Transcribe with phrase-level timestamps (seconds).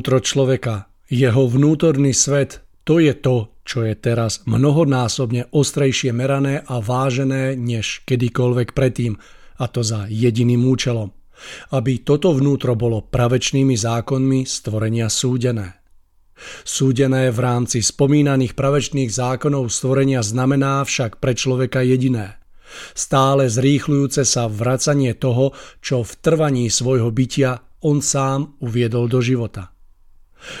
[0.00, 6.80] Vnútro človeka, jeho vnútorný svet, to je to, čo je teraz mnohonásobne ostrejšie merané a
[6.80, 9.20] vážené než kedykoľvek predtým,
[9.60, 11.12] a to za jediným účelom.
[11.76, 15.84] Aby toto vnútro bolo pravečnými zákonmi stvorenia súdené.
[16.64, 22.40] Súdené v rámci spomínaných pravečných zákonov stvorenia znamená však pre človeka jediné.
[22.96, 25.52] Stále zrýchľujúce sa vracanie toho,
[25.84, 29.76] čo v trvaní svojho bytia on sám uviedol do života.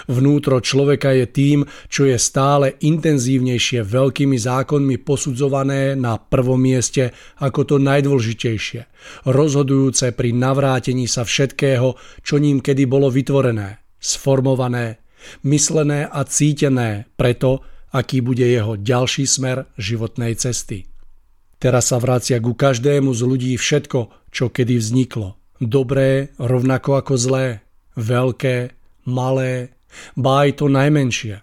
[0.08, 7.10] Vnútro človeka je tým, čo je stále intenzívnejšie veľkými zákonmi posudzované na prvom mieste
[7.40, 8.80] ako to najdôležitejšie,
[9.28, 15.00] rozhodujúce pri navrátení sa všetkého, čo ním kedy bolo vytvorené, sformované,
[15.44, 20.86] myslené a cítené preto, aký bude jeho ďalší smer životnej cesty.
[21.60, 25.36] Teraz sa vracia ku každému z ľudí všetko, čo kedy vzniklo.
[25.60, 27.46] Dobré rovnako ako zlé,
[28.00, 28.79] veľké,
[29.10, 29.74] malé,
[30.14, 31.42] ba aj to najmenšie.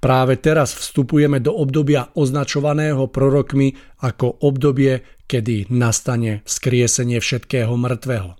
[0.00, 8.32] Práve teraz vstupujeme do obdobia označovaného prorokmi ako obdobie, kedy nastane vzkriesenie všetkého mŕtvého.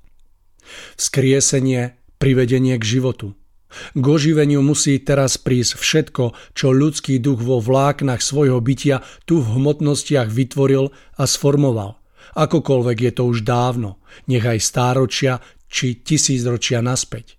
[0.96, 3.36] Vzkriesenie, privedenie k životu.
[3.92, 6.24] K oživeniu musí teraz prísť všetko,
[6.56, 10.88] čo ľudský duch vo vláknach svojho bytia tu v hmotnostiach vytvoril
[11.20, 12.00] a sformoval.
[12.32, 17.37] Akokoľvek je to už dávno, nechaj stáročia či tisícročia naspäť.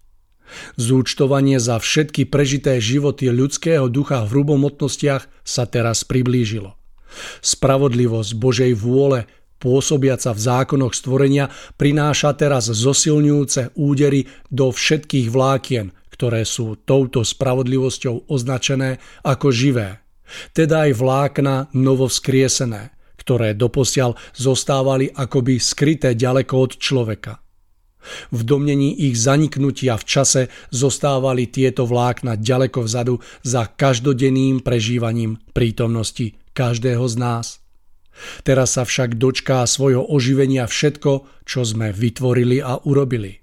[0.78, 6.78] Zúčtovanie za všetky prežité životy ľudského ducha v hrubomotnostiach sa teraz priblížilo.
[7.42, 9.26] Spravodlivosť Božej vôle
[9.60, 18.32] pôsobiaca v zákonoch stvorenia prináša teraz zosilňujúce údery do všetkých vlákien, ktoré sú touto spravodlivosťou
[18.32, 20.04] označené ako živé,
[20.56, 27.44] teda aj vlákna novovskriesené, ktoré doposiaľ zostávali akoby skryté ďaleko od človeka.
[28.32, 30.42] V domnení ich zaniknutia v čase
[30.72, 37.46] zostávali tieto vlákna ďaleko vzadu za každodenným prežívaním prítomnosti každého z nás.
[38.44, 43.40] Teraz sa však dočká svojho oživenia všetko, čo sme vytvorili a urobili.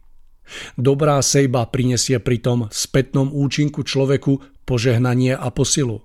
[0.79, 6.05] Dobrá sejba prinesie pritom v spätnom účinku človeku požehnanie a posilu.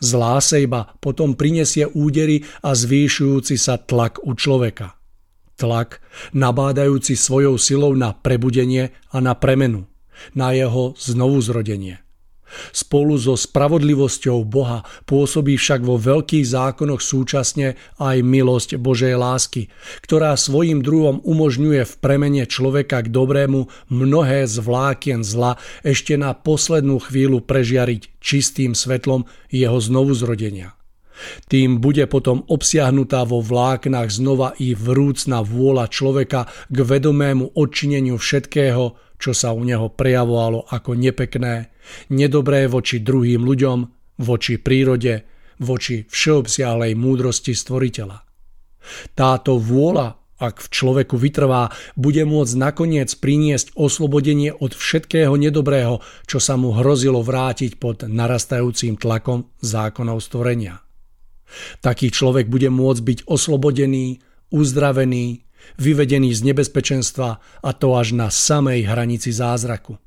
[0.00, 4.95] Zlá sejba potom prinesie údery a zvýšujúci sa tlak u človeka.
[5.56, 6.04] Tlak,
[6.36, 9.88] nabádajúci svojou silou na prebudenie a na premenu,
[10.36, 12.06] na jeho znovuzrodenie.
[12.70, 19.68] Spolu so spravodlivosťou Boha pôsobí však vo veľkých zákonoch súčasne aj milosť Božej lásky,
[20.06, 26.32] ktorá svojim druhom umožňuje v premene človeka k dobrému mnohé z vlákien zla ešte na
[26.38, 30.78] poslednú chvíľu prežiariť čistým svetlom jeho znovuzrodenia.
[31.48, 38.84] Tým bude potom obsiahnutá vo vláknach znova i vrúcna vôľa človeka k vedomému odčineniu všetkého,
[39.16, 41.72] čo sa u neho prejavovalo ako nepekné,
[42.12, 43.78] nedobré voči druhým ľuďom,
[44.20, 45.24] voči prírode,
[45.60, 48.18] voči všeobsiahlej múdrosti stvoriteľa.
[49.16, 56.38] Táto vôľa, ak v človeku vytrvá, bude môcť nakoniec priniesť oslobodenie od všetkého nedobrého, čo
[56.38, 60.85] sa mu hrozilo vrátiť pod narastajúcim tlakom zákonov stvorenia.
[61.80, 64.20] Taký človek bude môcť byť oslobodený,
[64.50, 65.46] uzdravený,
[65.78, 67.28] vyvedený z nebezpečenstva
[67.62, 69.98] a to až na samej hranici zázraku.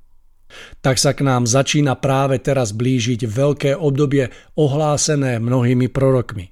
[0.82, 6.50] Tak sa k nám začína práve teraz blížiť veľké obdobie ohlásené mnohými prorokmi.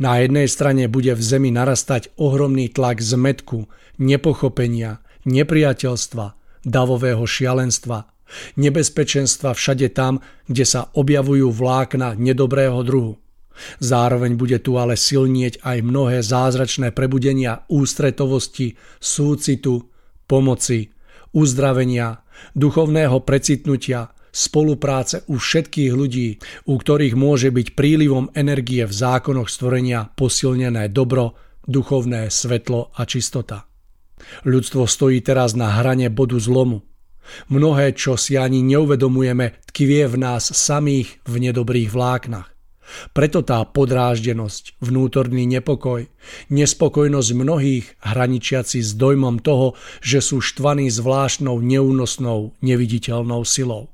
[0.00, 3.68] Na jednej strane bude v zemi narastať ohromný tlak zmetku,
[4.00, 6.26] nepochopenia, nepriateľstva,
[6.64, 8.08] davového šialenstva,
[8.56, 13.20] nebezpečenstva všade tam, kde sa objavujú vlákna nedobrého druhu.
[13.80, 19.90] Zároveň bude tu ale silnieť aj mnohé zázračné prebudenia ústretovosti, súcitu,
[20.28, 20.92] pomoci,
[21.32, 26.28] uzdravenia, duchovného precitnutia, spolupráce u všetkých ľudí,
[26.68, 31.32] u ktorých môže byť prílivom energie v zákonoch stvorenia posilnené dobro,
[31.64, 33.64] duchovné svetlo a čistota.
[34.44, 36.84] Ľudstvo stojí teraz na hrane bodu zlomu.
[37.50, 42.55] Mnohé, čo si ani neuvedomujeme, tkvie v nás samých v nedobrých vláknach.
[43.10, 46.06] Preto tá podráždenosť, vnútorný nepokoj,
[46.50, 53.90] nespokojnosť mnohých hraničiaci s dojmom toho, že sú štvaní zvláštnou neúnosnou, neviditeľnou silou.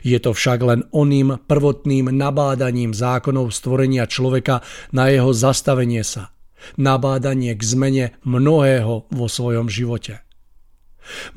[0.00, 6.32] Je to však len oným prvotným nabádaním zákonov stvorenia človeka na jeho zastavenie sa,
[6.80, 10.24] nabádanie k zmene mnohého vo svojom živote.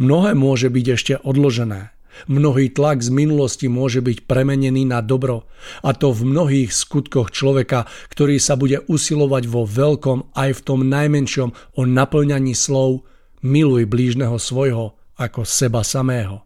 [0.01, 1.93] Mnohé môže byť ešte odložené,
[2.27, 5.47] Mnohý tlak z minulosti môže byť premenený na dobro,
[5.85, 10.83] a to v mnohých skutkoch človeka, ktorý sa bude usilovať vo veľkom aj v tom
[10.89, 13.07] najmenšom o naplňaní slov
[13.45, 16.43] miluj blížneho svojho ako seba samého.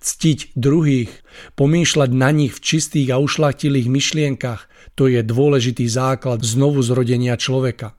[0.00, 1.10] Ctiť druhých,
[1.58, 7.98] pomýšľať na nich v čistých a ušlachtilých myšlienkach, to je dôležitý základ znovu zrodenia človeka.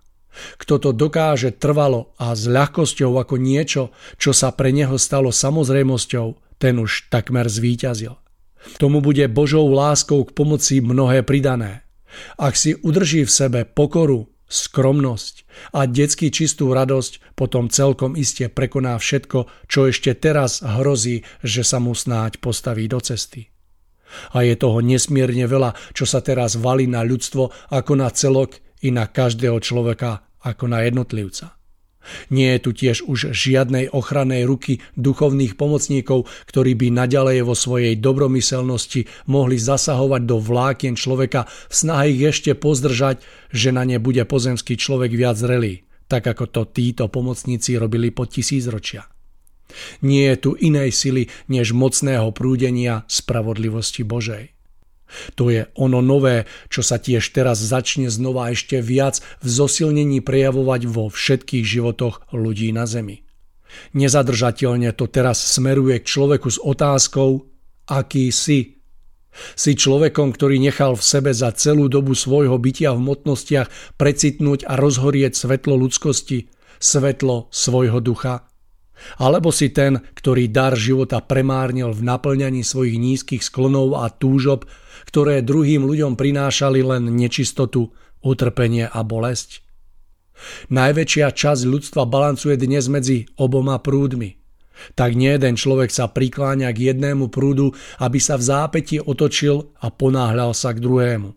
[0.60, 6.45] Kto to dokáže trvalo a s ľahkosťou ako niečo, čo sa pre neho stalo samozrejmosťou,
[6.66, 8.18] ten už takmer zvíťazil.
[8.82, 11.86] Tomu bude Božou láskou k pomoci mnohé pridané.
[12.42, 15.46] Ak si udrží v sebe pokoru, skromnosť
[15.78, 21.78] a detsky čistú radosť, potom celkom iste prekoná všetko, čo ešte teraz hrozí, že sa
[21.78, 23.54] mu snáď postaví do cesty.
[24.34, 28.90] A je toho nesmierne veľa, čo sa teraz valí na ľudstvo ako na celok i
[28.90, 31.55] na každého človeka ako na jednotlivca.
[32.30, 37.98] Nie je tu tiež už žiadnej ochrannej ruky duchovných pomocníkov, ktorí by naďalej vo svojej
[38.00, 43.22] dobromyselnosti mohli zasahovať do vlákien človeka v snahe ich ešte pozdržať,
[43.52, 48.26] že na ne bude pozemský človek viac zrelý, tak ako to títo pomocníci robili po
[48.26, 49.06] tisícročia.
[50.06, 54.55] Nie je tu inej sily než mocného prúdenia spravodlivosti Božej.
[55.38, 60.82] To je ono nové, čo sa tiež teraz začne znova ešte viac v zosilnení prejavovať
[60.90, 63.22] vo všetkých životoch ľudí na Zemi.
[63.94, 67.44] Nezadržateľne to teraz smeruje k človeku s otázkou,
[67.92, 68.80] aký si.
[69.36, 74.80] Si človekom, ktorý nechal v sebe za celú dobu svojho bytia v motnostiach precitnúť a
[74.80, 76.48] rozhorieť svetlo ľudskosti,
[76.80, 78.48] svetlo svojho ducha.
[79.20, 84.64] Alebo si ten, ktorý dar života premárnil v naplňaní svojich nízkych sklonov a túžob,
[85.08, 87.94] ktoré druhým ľuďom prinášali len nečistotu,
[88.26, 89.66] utrpenie a bolesť?
[90.68, 94.36] Najväčšia časť ľudstva balancuje dnes medzi oboma prúdmi.
[95.00, 97.72] Tak nie jeden človek sa prikláňa k jednému prúdu,
[98.04, 101.32] aby sa v zápäti otočil a ponáhľal sa k druhému.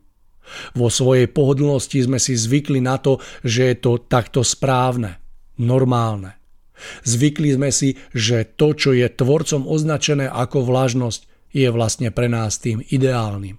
[0.75, 5.21] Vo svojej pohodlnosti sme si zvykli na to, že je to takto správne,
[5.61, 6.35] normálne.
[7.07, 11.27] Zvykli sme si, že to, čo je tvorcom označené ako vlažnosť,
[11.59, 13.59] je vlastne pre nás tým ideálnym.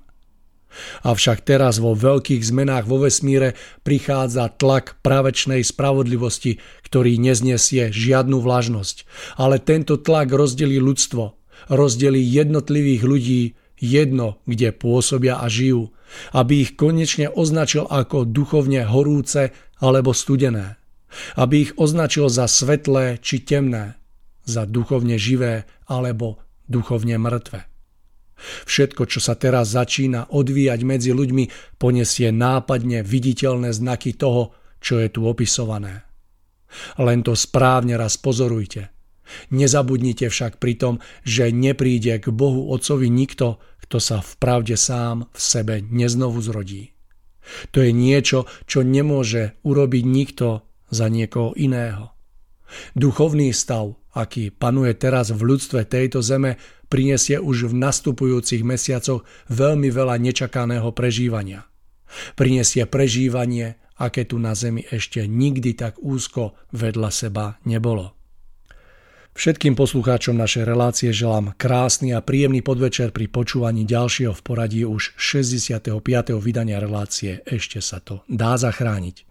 [1.01, 9.03] Avšak teraz vo veľkých zmenách vo vesmíre prichádza tlak pravečnej spravodlivosti, ktorý neznesie žiadnu vlažnosť.
[9.41, 11.35] Ale tento tlak rozdelí ľudstvo,
[11.73, 13.41] rozdelí jednotlivých ľudí
[13.81, 15.89] jedno, kde pôsobia a žijú,
[16.37, 19.51] aby ich konečne označil ako duchovne horúce
[19.81, 20.79] alebo studené
[21.35, 23.97] aby ich označil za svetlé či temné,
[24.45, 27.68] za duchovne živé alebo duchovne mŕtve.
[28.39, 35.11] Všetko, čo sa teraz začína odvíjať medzi ľuďmi, ponesie nápadne viditeľné znaky toho, čo je
[35.11, 36.07] tu opisované.
[37.01, 38.89] Len to správne raz pozorujte.
[39.53, 45.29] Nezabudnite však pri tom, že nepríde k Bohu Otcovi nikto, kto sa v pravde sám
[45.29, 46.97] v sebe neznovu zrodí.
[47.73, 52.13] To je niečo, čo nemôže urobiť nikto za niekoho iného.
[52.93, 56.57] Duchovný stav, aký panuje teraz v ľudstve tejto zeme,
[56.89, 61.69] prinesie už v nastupujúcich mesiacoch veľmi veľa nečakaného prežívania.
[62.33, 68.17] Prinesie prežívanie, aké tu na zemi ešte nikdy tak úzko vedľa seba nebolo.
[69.37, 75.15] Všetkým poslucháčom našej relácie želám krásny a príjemný podvečer pri počúvaní ďalšieho v poradí už
[75.15, 75.95] 65.
[76.41, 79.28] vydania relácie Ešte sa to dá zachrániť.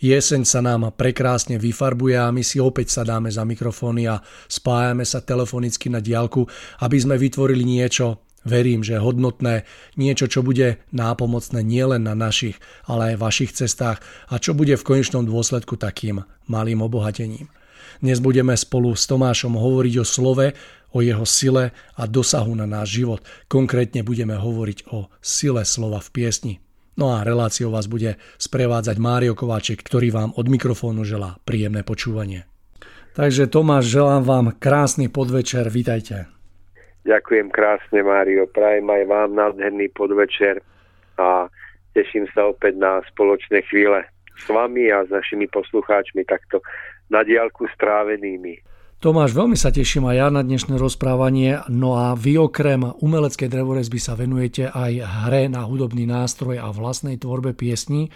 [0.00, 5.20] Jeseň sa nám prekrásne vyfarbuje a my si opäť sadáme za mikrofóny a spájame sa
[5.20, 6.46] telefonicky na diálku,
[6.80, 9.68] aby sme vytvorili niečo, verím, že hodnotné,
[10.00, 12.56] niečo, čo bude nápomocné nielen na našich,
[12.88, 14.00] ale aj vašich cestách
[14.32, 17.52] a čo bude v konečnom dôsledku takým malým obohatením.
[18.00, 20.56] Dnes budeme spolu s Tomášom hovoriť o slove,
[20.90, 23.20] o jeho sile a dosahu na náš život.
[23.46, 26.54] Konkrétne budeme hovoriť o sile slova v piesni.
[26.98, 32.48] No a reláciou vás bude sprevádzať Mário Kováček, ktorý vám od mikrofónu želá príjemné počúvanie.
[33.14, 36.30] Takže Tomáš, želám vám krásny podvečer, vítajte.
[37.02, 38.46] Ďakujem krásne, Mário.
[38.46, 40.60] Prajem aj vám nádherný podvečer
[41.16, 41.48] a
[41.96, 44.04] teším sa opäť na spoločné chvíle
[44.36, 46.62] s vami a s našimi poslucháčmi takto
[47.10, 48.69] na diálku strávenými.
[49.00, 51.64] Tomáš, veľmi sa teším aj ja na dnešné rozprávanie.
[51.72, 57.16] No a vy okrem umeleckej drevorezby sa venujete aj hre na hudobný nástroj a vlastnej
[57.16, 58.12] tvorbe piesní.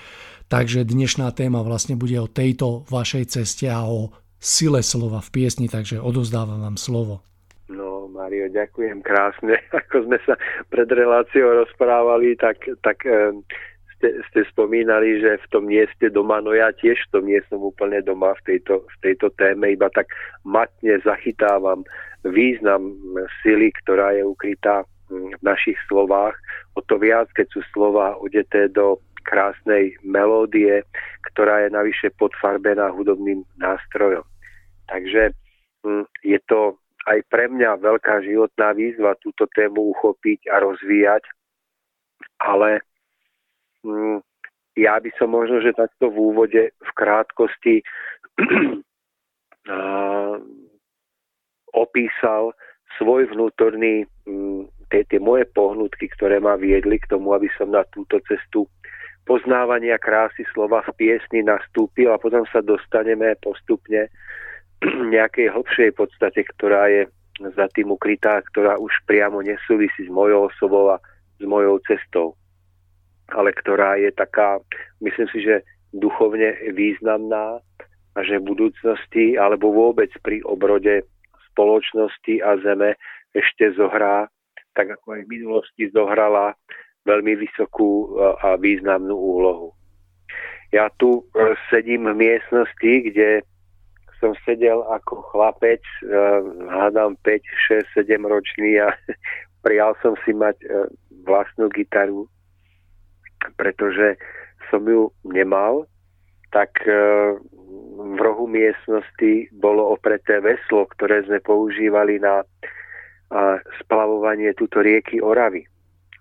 [0.53, 5.73] Takže dnešná téma vlastne bude o tejto vašej ceste a o sile slova v piesni,
[5.73, 7.25] takže odozdávam vám slovo.
[7.73, 9.57] No, Mario, ďakujem krásne.
[9.89, 10.37] Ako sme sa
[10.69, 13.09] pred reláciou rozprávali, tak, tak
[14.05, 17.41] ste, ste spomínali, že v tom nie ste doma, no ja tiež v tom nie
[17.49, 20.13] som úplne doma v tejto, v tejto téme, iba tak
[20.45, 21.89] matne zachytávam
[22.29, 22.93] význam
[23.41, 26.37] sily, ktorá je ukrytá v našich slovách.
[26.77, 30.85] O to viac, keď sú slova odeté do krásnej melódie,
[31.33, 34.25] ktorá je navyše podfarbená hudobným nástrojom.
[34.93, 35.33] Takže
[35.81, 36.77] hm, je to
[37.09, 41.25] aj pre mňa veľká životná výzva túto tému uchopiť a rozvíjať,
[42.41, 42.94] ale Mm,
[44.75, 47.85] ja by som možno, že takto v úvode v krátkosti
[51.85, 52.53] opísal
[52.99, 58.23] svoj vnútorný, mm, tie moje pohnutky, ktoré ma viedli k tomu, aby som na túto
[58.31, 58.71] cestu
[59.27, 64.07] poznávania krásy slova v piesni nastúpil a potom sa dostaneme postupne
[65.15, 67.03] nejakej hlbšej podstate, ktorá je
[67.43, 71.03] za tým ukrytá, ktorá už priamo nesúvisí s mojou osobou a
[71.39, 72.39] s mojou cestou
[73.33, 74.61] ale ktorá je taká,
[75.01, 75.65] myslím si, že
[75.95, 77.63] duchovne významná
[78.15, 81.07] a že v budúcnosti alebo vôbec pri obrode
[81.55, 82.99] spoločnosti a zeme
[83.35, 84.27] ešte zohrá,
[84.75, 86.55] tak ako aj v minulosti zohrala
[87.07, 89.71] veľmi vysokú a významnú úlohu.
[90.75, 93.47] Ja tu e, sedím v miestnosti, kde
[94.19, 95.85] som sedel ako chlapec,
[96.67, 97.45] hádam 5,
[97.95, 98.91] 6, 7 ročný a
[99.65, 100.91] prijal som si mať e,
[101.23, 102.27] vlastnú gitaru,
[103.57, 104.17] pretože
[104.73, 105.85] som ju nemal,
[106.55, 106.71] tak
[107.95, 112.47] v rohu miestnosti bolo opreté veslo, ktoré sme používali na
[113.83, 115.67] splavovanie túto rieky Oravy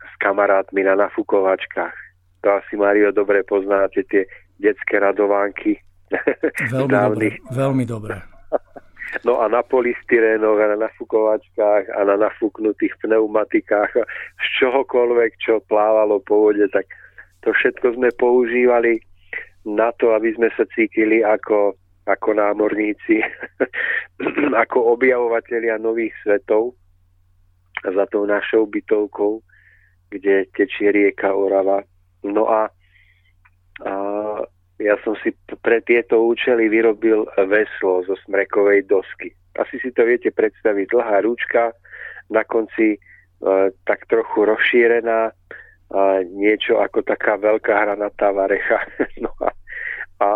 [0.02, 1.96] s kamarátmi na nafukovačkách.
[2.44, 4.26] To asi, Mario, dobre poznáte tie
[4.60, 5.80] detské radovánky.
[6.74, 8.16] Veľmi dobre, veľmi dobre.
[9.22, 13.94] No a na polystyrénoch a na nafukovačkách a na nafúknutých pneumatikách
[14.42, 16.90] z čohokoľvek, čo plávalo po vode, tak
[17.44, 19.04] to všetko sme používali
[19.68, 21.76] na to, aby sme sa cítili ako,
[22.08, 23.24] ako námorníci,
[24.64, 26.76] ako objavovateľia nových svetov
[27.84, 29.44] za tou našou bytovkou,
[30.12, 31.84] kde tečie rieka Orava.
[32.24, 32.72] No a,
[33.84, 33.94] a
[34.80, 39.32] ja som si pre tieto účely vyrobil veslo zo smrekovej dosky.
[39.60, 41.72] Asi si to viete predstaviť, dlhá rúčka,
[42.32, 43.00] na konci e,
[43.86, 45.30] tak trochu rozšírená,
[46.34, 48.82] niečo ako taká veľká hranatá varecha.
[49.24, 49.50] no a,
[50.20, 50.30] a,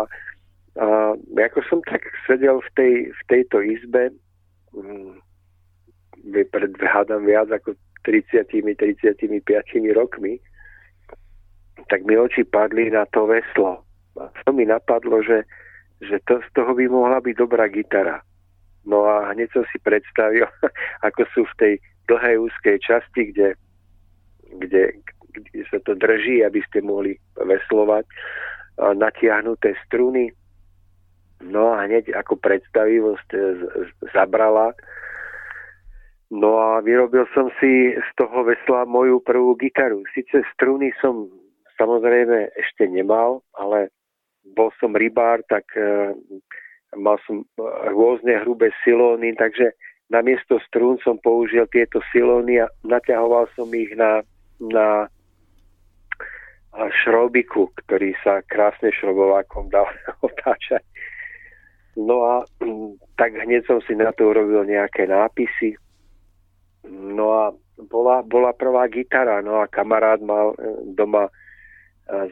[0.78, 0.86] a
[1.18, 4.14] ako som tak sedel v, tej, v tejto izbe,
[4.70, 5.18] mm,
[6.54, 7.74] predhádam viac ako
[8.06, 9.42] 30-35
[9.94, 10.38] rokmi,
[11.90, 13.82] tak mi oči padli na to veslo.
[14.18, 15.46] A to mi napadlo, že,
[16.02, 18.22] že to, z toho by mohla byť dobrá gitara.
[18.86, 20.46] No a hneď som si predstavil,
[21.06, 21.74] ako sú v tej
[22.08, 23.48] dlhej úzkej časti, kde,
[24.64, 24.82] kde,
[25.42, 28.04] kde sa to drží, aby ste mohli veslovať,
[28.78, 30.30] natiahnuté struny.
[31.42, 33.28] No a hneď ako predstavivosť
[34.10, 34.74] zabrala
[36.28, 40.04] No a vyrobil som si z toho vesla moju prvú gitaru.
[40.12, 41.24] Sice struny som
[41.80, 43.88] samozrejme ešte nemal, ale
[44.52, 46.12] bol som rybár, tak e,
[47.00, 47.48] mal som
[47.88, 49.72] rôzne hrubé silóny, takže
[50.12, 54.20] namiesto strún som použil tieto silóny a naťahoval som ich na,
[54.60, 55.08] na
[56.74, 59.88] šrobiku, ktorý sa krásne šrobovákom dal
[60.26, 60.84] otáčať.
[61.98, 62.34] No a
[63.18, 65.74] tak hneď som si na to urobil nejaké nápisy,
[66.90, 67.44] No a
[67.90, 70.56] bola, bola prvá gitara, no a kamarát mal e,
[70.96, 71.32] doma e,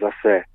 [0.01, 0.46] zase e,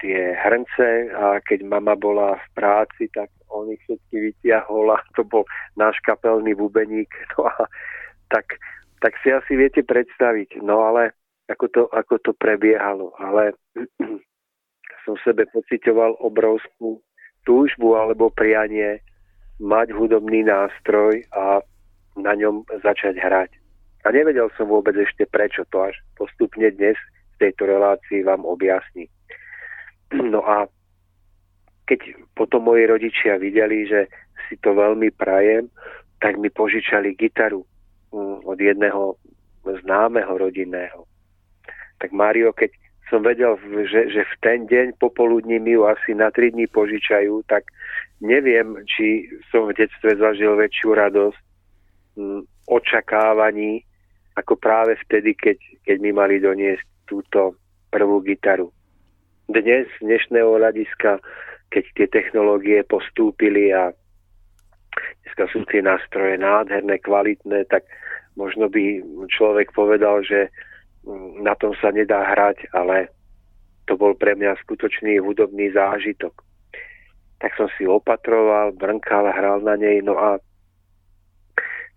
[0.00, 5.22] tie hrnce a keď mama bola v práci, tak on ich všetky vytiahol a to
[5.26, 5.44] bol
[5.76, 7.10] náš kapelný bubeník.
[7.38, 7.68] No a
[8.28, 8.60] tak,
[9.00, 11.16] tak si asi viete predstaviť, no ale
[11.48, 13.12] ako to, ako to prebiehalo.
[13.16, 13.56] Ale
[15.04, 17.00] som sebe pocitoval obrovskú
[17.48, 19.00] túžbu alebo prianie
[19.58, 21.64] mať hudobný nástroj a
[22.20, 23.50] na ňom začať hrať.
[24.06, 26.94] A nevedel som vôbec ešte prečo to až postupne dnes
[27.34, 29.08] v tejto relácii vám objasní.
[30.08, 30.64] No a
[31.88, 34.12] keď potom moji rodičia videli, že
[34.48, 35.72] si to veľmi prajem,
[36.20, 37.64] tak mi požičali gitaru
[38.12, 39.16] mm, od jedného
[39.64, 41.07] známeho rodinného.
[41.98, 42.70] Tak Mário, keď
[43.08, 43.56] som vedel,
[43.88, 47.64] že, že v ten deň popoludní mi ju asi na 3 dní požičajú, tak
[48.20, 51.40] neviem, či som v detstve zažil väčšiu radosť,
[52.68, 53.80] očakávaní,
[54.36, 57.56] ako práve vtedy, keď, keď mi mali doniesť túto
[57.88, 58.68] prvú gitaru.
[59.48, 61.24] Dnes, z dnešného hľadiska,
[61.72, 63.90] keď tie technológie postúpili a
[65.24, 67.88] dneska sú tie nástroje nádherné, kvalitné, tak
[68.36, 69.00] možno by
[69.32, 70.52] človek povedal, že
[71.40, 73.08] na tom sa nedá hrať, ale
[73.88, 76.32] to bol pre mňa skutočný hudobný zážitok.
[77.40, 80.36] Tak som si opatroval, brnkal, hral na nej, no a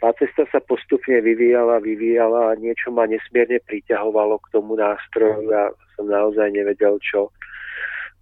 [0.01, 5.53] tá cesta sa postupne vyvíjala, vyvíjala a niečo ma nesmierne priťahovalo k tomu nástroju.
[5.53, 7.29] Ja som naozaj nevedel čo,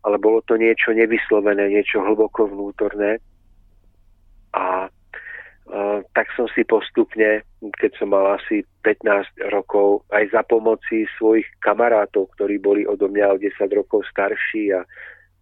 [0.03, 3.23] ale bolo to niečo nevyslovené, niečo hlboko vnútorné.
[4.51, 4.91] A
[6.17, 12.33] tak som si postupne, keď som mal asi 15 rokov, aj za pomoci svojich kamarátov,
[12.33, 14.81] ktorí boli odo mňa o 10 rokov starší a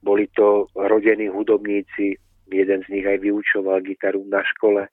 [0.04, 2.20] boli to rodení hudobníci,
[2.52, 4.88] jeden z nich aj vyučoval gitaru na škole,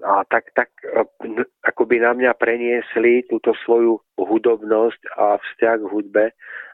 [0.00, 1.04] a tak, tak e,
[1.60, 6.24] akoby na mňa preniesli túto svoju hudobnosť a vzťah k hudbe.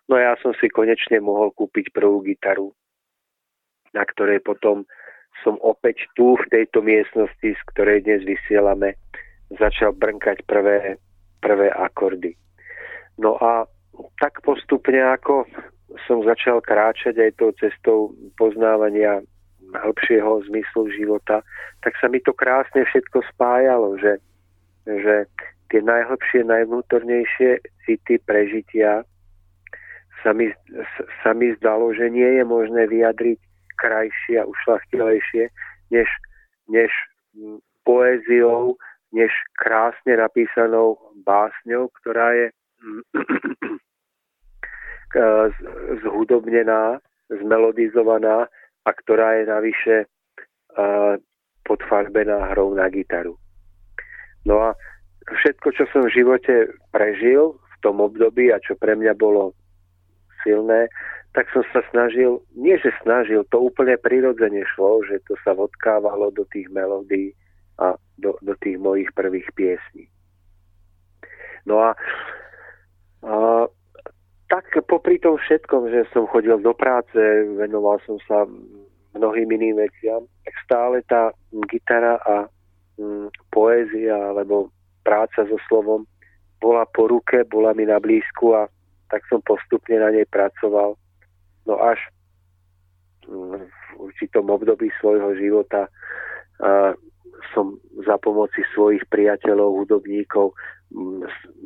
[0.07, 2.71] No ja som si konečne mohol kúpiť prvú gitaru,
[3.91, 4.87] na ktorej potom
[5.45, 8.95] som opäť tu v tejto miestnosti, z ktorej dnes vysielame,
[9.59, 10.99] začal brnkať prvé,
[11.41, 12.35] prvé akordy.
[13.17, 13.65] No a
[14.21, 15.49] tak postupne, ako
[16.05, 19.25] som začal kráčať aj tou cestou poznávania
[19.73, 21.43] hĺbšieho zmyslu života,
[21.83, 24.21] tak sa mi to krásne všetko spájalo, že,
[24.85, 25.27] že
[25.73, 29.03] tie najhlbšie, najvnútornejšie city, prežitia
[30.23, 30.51] sa mi,
[31.23, 33.39] sa mi zdalo, že nie je možné vyjadriť
[33.77, 35.49] krajšie a ušlachtilejšie,
[35.91, 36.09] než,
[36.69, 36.91] než
[37.85, 38.77] poéziou,
[39.13, 42.47] než krásne napísanou básňou, ktorá je
[46.03, 46.99] zhudobnená,
[47.31, 48.51] zmelodizovaná
[48.87, 49.97] a ktorá je navyše
[51.67, 53.35] podfarbená hrou na gitaru.
[54.47, 54.69] No a
[55.27, 59.57] všetko, čo som v živote prežil v tom období a čo pre mňa bolo
[60.47, 60.87] silné,
[61.37, 66.33] tak som sa snažil, nie že snažil, to úplne prirodzene šlo, že to sa odkávalo
[66.33, 67.37] do tých melódií
[67.77, 70.09] a do, do tých mojich prvých piesní.
[71.69, 71.93] No a,
[73.21, 73.37] a
[74.49, 77.21] tak popri tom všetkom, že som chodil do práce,
[77.61, 78.49] venoval som sa
[79.13, 81.37] mnohým iným veciam, tak stále tá
[81.69, 82.49] gitara a
[82.97, 84.73] mm, poézia alebo
[85.05, 86.09] práca so slovom
[86.65, 88.73] bola po ruke, bola mi na blízku a
[89.13, 90.97] tak som postupne na nej pracoval.
[91.67, 91.99] No až
[93.27, 93.63] v
[93.99, 95.91] určitom období svojho života
[96.63, 96.95] a,
[97.53, 97.77] som
[98.07, 100.55] za pomoci svojich priateľov, hudobníkov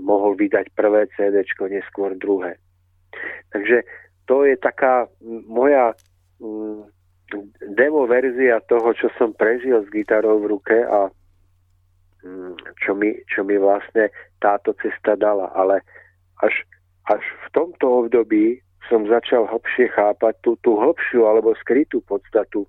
[0.01, 2.57] mohol vydať prvé CD, neskôr druhé.
[3.53, 3.85] Takže
[4.25, 5.07] to je taká
[5.47, 5.93] moja
[7.77, 11.13] demo verzia toho, čo som prežil s gitarou v ruke a
[12.85, 15.53] čo mi, čo mi vlastne táto cesta dala.
[15.53, 15.85] Ale
[16.41, 16.55] až,
[17.09, 22.65] až v tomto období som začal hlbšie chápať tú, tú hlbšiu alebo skrytú podstatu,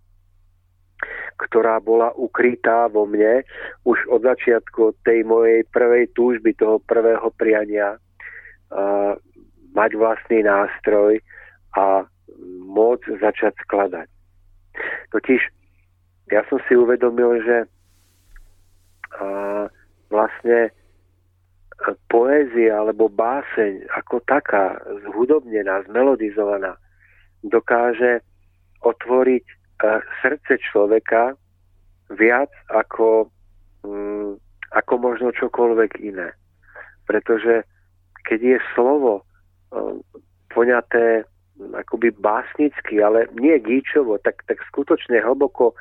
[1.40, 3.42] ktorá bola ukrytá vo mne
[3.88, 7.98] už od začiatku tej mojej prvej túžby, toho prvého priania
[9.72, 11.20] mať vlastný nástroj
[11.76, 12.04] a
[12.68, 14.08] môcť začať skladať.
[15.12, 15.42] Totiž
[16.32, 17.58] ja som si uvedomil, že
[19.20, 19.68] a,
[20.08, 20.72] vlastne
[22.10, 24.78] poézia alebo báseň ako taká,
[25.10, 26.78] zhudobnená, zmelodizovaná,
[27.46, 28.22] dokáže
[28.86, 29.46] otvoriť
[29.82, 31.34] a, srdce človeka
[32.14, 33.30] viac ako,
[33.86, 34.38] mm,
[34.78, 36.34] ako možno čokoľvek iné.
[37.10, 37.66] Pretože
[38.24, 39.26] keď je slovo
[40.52, 41.24] poňaté
[41.74, 45.74] akoby básnicky, ale nie gíčovo, tak, tak skutočne hlboko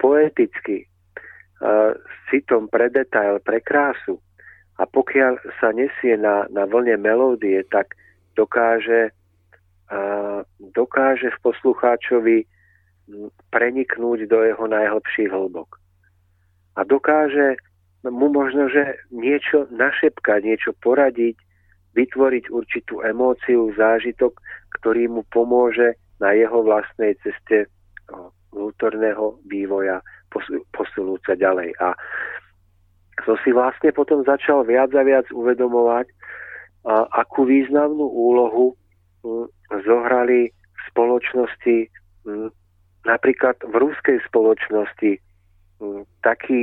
[0.00, 0.88] poeticky,
[1.64, 4.20] s citom pre detail, pre krásu.
[4.78, 7.94] A pokiaľ sa nesie na, na vlne melódie, tak
[8.34, 9.14] dokáže,
[10.74, 12.38] dokáže v poslucháčovi
[13.54, 15.78] preniknúť do jeho najhlbších hlbok.
[16.74, 17.54] A dokáže
[18.02, 21.38] mu možno, že niečo našepkať, niečo poradiť,
[21.94, 24.34] vytvoriť určitú emóciu, zážitok,
[24.80, 27.70] ktorý mu pomôže na jeho vlastnej ceste
[28.50, 30.02] vnútorného vývoja
[30.74, 31.70] posunúť sa ďalej.
[31.78, 31.94] A
[33.22, 36.10] som si vlastne potom začal viac a viac uvedomovať,
[36.84, 38.76] a akú významnú úlohu
[39.88, 41.76] zohrali v spoločnosti,
[43.08, 45.16] napríklad v ruskej spoločnosti,
[46.20, 46.58] takí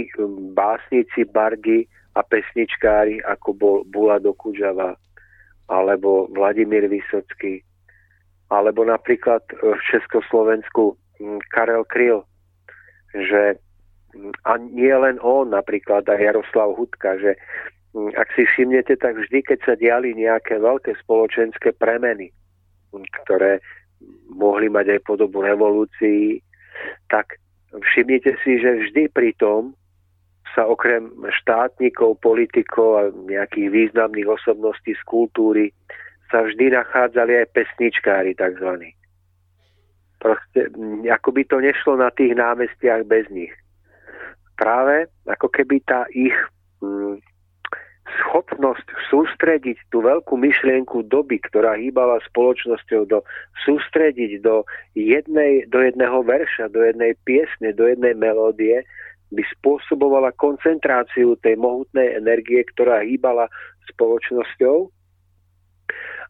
[0.54, 4.94] básnici, bardi a pesničkári, ako bol Bula do Kudžava,
[5.72, 7.64] alebo Vladimír Vysocký,
[8.52, 11.00] alebo napríklad v Československu
[11.50, 12.22] Karel Kryl,
[13.16, 13.58] že
[14.46, 17.40] a nie len on, napríklad aj Jaroslav Hudka, že
[17.96, 22.32] mm, ak si všimnete, tak vždy, keď sa diali nejaké veľké spoločenské premeny,
[23.24, 23.64] ktoré
[24.32, 26.42] mohli mať aj podobu revolúcií,
[27.08, 27.40] tak
[27.72, 29.76] všimnite si, že vždy pri tom
[30.52, 35.72] sa okrem štátnikov, politikov a nejakých významných osobností z kultúry
[36.28, 38.92] sa vždy nachádzali aj pesničkári tzv.
[40.20, 40.60] Proste,
[41.08, 43.52] ako by to nešlo na tých námestiach bez nich.
[44.62, 46.38] Práve ako keby tá ich
[46.86, 47.18] hm,
[48.22, 53.26] schopnosť sústrediť tú veľkú myšlienku doby, ktorá hýbala spoločnosťou, do,
[53.66, 58.86] sústrediť do, jednej, do jedného verša, do jednej piesne, do jednej melódie,
[59.32, 63.48] by spôsobovala koncentráciu tej mohutnej energie, ktorá hýbala
[63.96, 64.92] spoločnosťou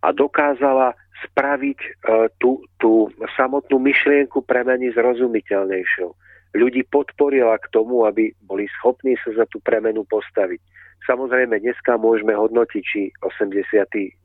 [0.06, 0.94] a dokázala
[1.26, 1.89] spraviť e,
[2.38, 6.10] tú, tú samotnú myšlienku premeny zrozumiteľnejšou.
[6.52, 10.60] Ľudí podporila k tomu, aby boli schopní sa za tú premenu postaviť.
[11.08, 14.20] Samozrejme, dneska môžeme hodnotiť, či 89.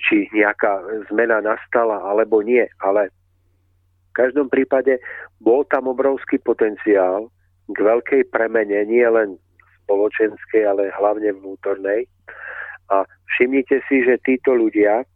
[0.00, 3.12] či nejaká zmena nastala, alebo nie, ale
[4.10, 4.98] v každom prípade
[5.40, 7.28] bol tam obrovský potenciál,
[7.70, 9.38] k veľkej premene, nie len
[9.84, 12.04] spoločenskej, ale hlavne vnútornej.
[12.92, 15.06] A všimnite si, že títo ľudia,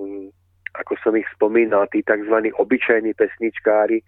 [0.00, 0.32] mm,
[0.80, 2.50] ako som ich spomínal, tí tzv.
[2.58, 4.02] obyčajní pesničkári,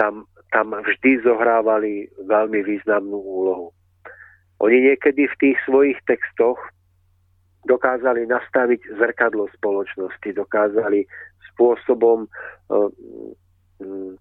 [0.00, 3.72] tam, tam vždy zohrávali veľmi významnú úlohu.
[4.60, 6.60] Oni niekedy v tých svojich textoch
[7.66, 11.08] dokázali nastaviť zrkadlo spoločnosti, dokázali
[11.52, 12.88] spôsobom, eh,
[13.82, 14.14] mm,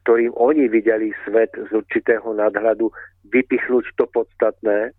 [0.00, 2.90] ktorým oni videli svet z určitého nadhľadu,
[3.30, 4.90] vypichnúť to podstatné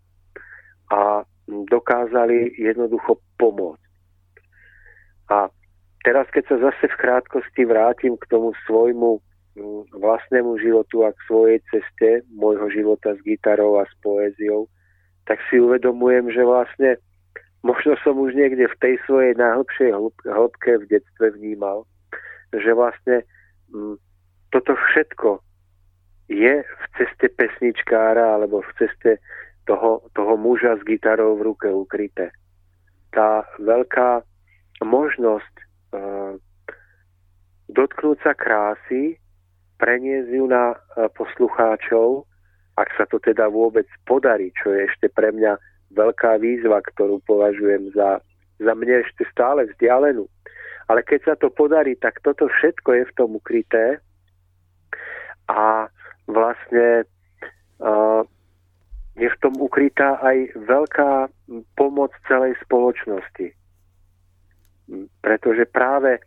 [0.92, 3.86] a dokázali jednoducho pomôcť.
[5.30, 5.50] A
[6.06, 9.18] teraz, keď sa zase v krátkosti vrátim k tomu svojmu
[9.96, 14.68] vlastnému životu a k svojej ceste môjho života s gitarou a s poéziou,
[15.24, 16.90] tak si uvedomujem, že vlastne
[17.64, 19.90] možno som už niekde v tej svojej najhlbšej
[20.28, 21.88] hĺbke v detstve vnímal,
[22.52, 23.24] že vlastne
[23.72, 23.96] mm,
[24.52, 25.40] toto všetko
[26.30, 29.18] je v ceste pesničkára alebo v ceste
[29.66, 32.30] toho, toho muža s gitarou v ruke ukryté.
[33.10, 34.22] Tá veľká
[34.82, 35.64] možnosť e,
[37.70, 39.18] dotknúť sa krásy,
[39.76, 40.76] preniesť ju na e,
[41.12, 42.26] poslucháčov
[42.76, 45.56] ak sa to teda vôbec podarí, čo je ešte pre mňa
[45.96, 48.20] veľká výzva, ktorú považujem za,
[48.60, 50.28] za mne ešte stále vzdialenú.
[50.86, 53.98] Ale keď sa to podarí, tak toto všetko je v tom ukryté
[55.48, 55.88] a
[56.28, 57.08] vlastne
[57.80, 58.22] uh,
[59.16, 61.32] je v tom ukrytá aj veľká
[61.74, 63.56] pomoc celej spoločnosti.
[65.24, 66.20] Pretože práve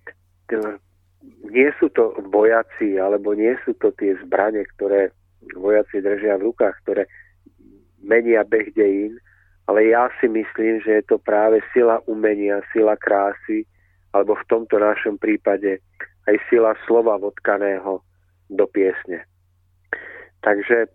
[1.49, 5.11] nie sú to vojaci alebo nie sú to tie zbranie, ktoré
[5.55, 7.03] vojaci držia v rukách, ktoré
[7.99, 9.19] menia beh dejín,
[9.67, 13.67] ale ja si myslím, že je to práve sila umenia, sila krásy,
[14.15, 15.77] alebo v tomto našom prípade
[16.25, 18.01] aj sila slova vodkaného
[18.49, 19.21] do piesne.
[20.41, 20.89] Takže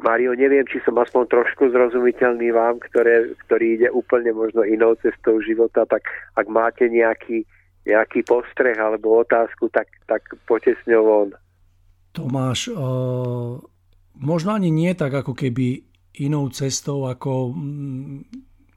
[0.00, 5.42] Mario, neviem, či som aspoň trošku zrozumiteľný vám, ktoré, ktorý ide úplne možno inou cestou
[5.44, 6.08] života, tak
[6.40, 7.44] ak máte nejaký,
[7.84, 10.22] nejaký postreh alebo otázku, tak, tak
[10.86, 11.30] ňou von.
[12.12, 13.56] Tomáš, uh,
[14.18, 15.86] možno ani nie tak ako keby
[16.20, 17.54] inou cestou, ako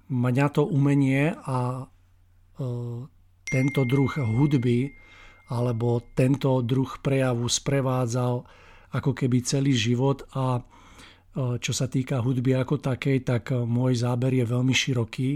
[0.08, 3.00] mňa to umenie a uh,
[3.50, 4.94] tento druh hudby
[5.52, 8.46] alebo tento druh prejavu sprevádzal
[8.94, 14.38] ako keby celý život a uh, čo sa týka hudby ako takej, tak môj záber
[14.38, 15.32] je veľmi široký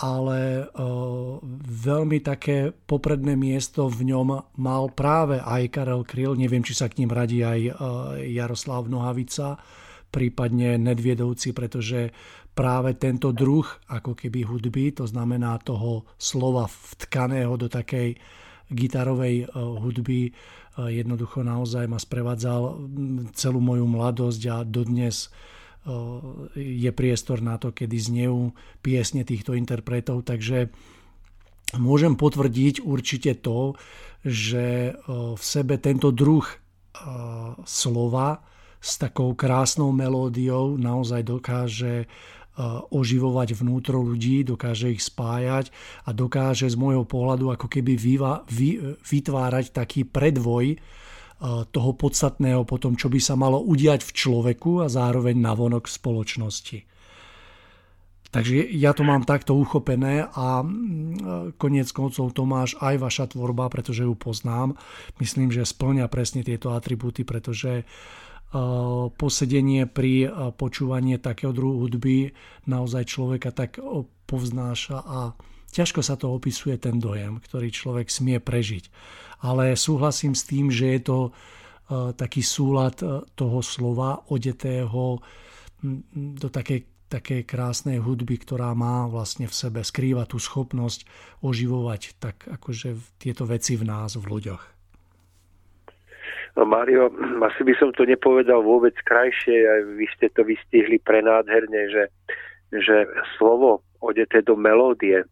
[0.00, 0.72] ale
[1.68, 7.04] veľmi také popredné miesto v ňom mal práve aj Karel Kryl, neviem, či sa k
[7.04, 7.60] ním radí aj
[8.24, 9.60] Jaroslav Nohavica,
[10.08, 12.10] prípadne Nedviedovci, pretože
[12.56, 18.16] práve tento druh ako keby hudby, to znamená toho slova vtkaného do takej
[18.72, 20.32] gitarovej hudby,
[20.80, 22.88] jednoducho naozaj ma sprevádzal
[23.36, 25.28] celú moju mladosť a dodnes
[26.56, 28.52] je priestor na to, kedy znejú
[28.84, 30.68] piesne týchto interpretov, takže
[31.80, 33.78] môžem potvrdiť určite to,
[34.20, 36.44] že v sebe tento druh
[37.64, 38.44] slova
[38.80, 42.04] s takou krásnou melódiou naozaj dokáže
[42.92, 45.72] oživovať vnútro ľudí, dokáže ich spájať
[46.04, 47.96] a dokáže z môjho pohľadu ako keby
[49.00, 50.76] vytvárať taký predvoj
[51.72, 56.78] toho podstatného potom, čo by sa malo udiať v človeku a zároveň navonok v spoločnosti.
[58.30, 60.62] Takže ja to mám takto uchopené a
[61.58, 64.78] koniec koncov Tomáš aj vaša tvorba, pretože ju poznám,
[65.18, 67.82] myslím, že splňa presne tieto atribúty, pretože
[69.18, 72.30] posedenie pri počúvaní takého druhu hudby
[72.70, 73.82] naozaj človeka tak
[74.30, 75.34] povznáša a
[75.70, 78.90] ťažko sa to opisuje ten dojem, ktorý človek smie prežiť
[79.40, 81.30] ale súhlasím s tým, že je to e,
[82.12, 85.20] taký súlad e, toho slova odetého
[86.12, 91.08] do takej, takej krásnej hudby, ktorá má vlastne v sebe, skrýva tú schopnosť
[91.40, 94.62] oživovať tak akože tieto veci v nás, v ľuďoch.
[96.58, 97.08] No Mário,
[97.40, 102.04] asi by som to nepovedal vôbec krajšie, vy ste to vystihli prenádherne, že,
[102.74, 105.24] že slovo odeté do melódie,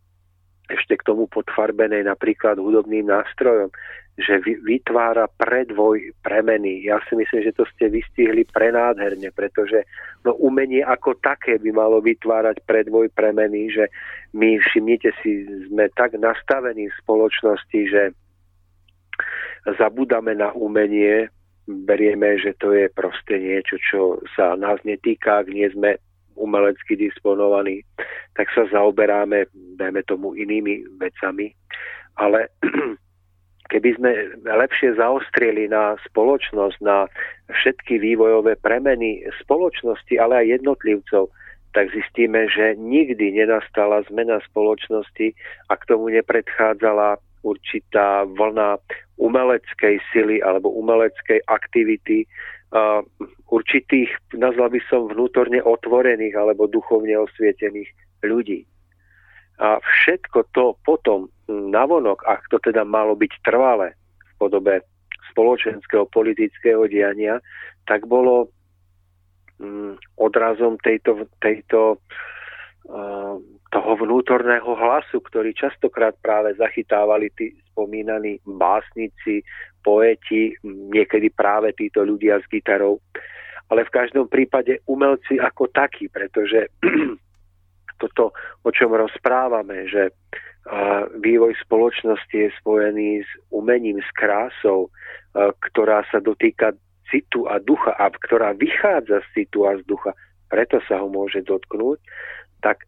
[0.68, 3.72] ešte k tomu podfarbenej napríklad hudobným nástrojom,
[4.18, 6.82] že vytvára predvoj premeny.
[6.84, 9.86] Ja si myslím, že to ste vystihli prenádherne, pretože
[10.26, 13.86] no, umenie ako také by malo vytvárať predvoj premeny, že
[14.34, 18.02] my, všimnite si, sme tak nastavení v spoločnosti, že
[19.78, 21.30] zabudáme na umenie,
[21.68, 24.00] berieme, že to je proste niečo, čo
[24.34, 25.94] sa nás netýka, ak nie sme
[26.38, 27.82] umelecky disponovaní,
[28.38, 31.50] tak sa zaoberáme, dajme tomu, inými vecami.
[32.16, 32.48] Ale
[33.72, 34.10] keby sme
[34.46, 37.10] lepšie zaostrieli na spoločnosť, na
[37.52, 41.28] všetky vývojové premeny spoločnosti, ale aj jednotlivcov,
[41.76, 45.36] tak zistíme, že nikdy nenastala zmena spoločnosti
[45.68, 48.80] a k tomu nepredchádzala určitá vlna
[49.20, 52.24] umeleckej sily alebo umeleckej aktivity,
[53.48, 57.88] určitých, nazval by som, vnútorne otvorených alebo duchovne osvietených
[58.24, 58.64] ľudí.
[59.58, 64.74] A všetko to potom navonok, ak to teda malo byť trvalé v podobe
[65.34, 67.42] spoločenského politického diania,
[67.88, 68.52] tak bolo
[69.58, 71.98] Mm, odrazom tejto, tejto
[73.68, 79.44] toho vnútorného hlasu, ktorý častokrát práve zachytávali tí spomínaní básnici,
[79.84, 82.96] poeti, niekedy práve títo ľudia s gitarou.
[83.68, 86.72] Ale v každom prípade umelci ako takí, pretože
[88.00, 88.32] toto,
[88.64, 90.12] o čom rozprávame, že
[91.20, 94.92] vývoj spoločnosti je spojený s umením, s krásou,
[95.32, 96.76] ktorá sa dotýka
[97.08, 100.12] citu a ducha, a ktorá vychádza z citu a z ducha,
[100.52, 102.00] preto sa ho môže dotknúť,
[102.60, 102.84] tak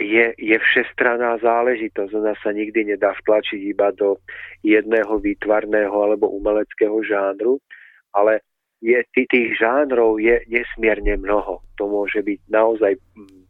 [0.00, 2.10] je, je všestraná záležitosť.
[2.18, 4.18] Ona sa nikdy nedá vtlačiť iba do
[4.66, 7.62] jedného výtvarného alebo umeleckého žánru,
[8.10, 8.42] ale
[8.80, 11.60] je, tých žánrov je nesmierne mnoho.
[11.76, 13.40] To môže byť naozaj mm,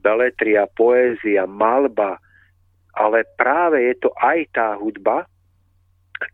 [0.00, 2.16] beletria, poézia, malba,
[2.96, 5.28] ale práve je to aj tá hudba,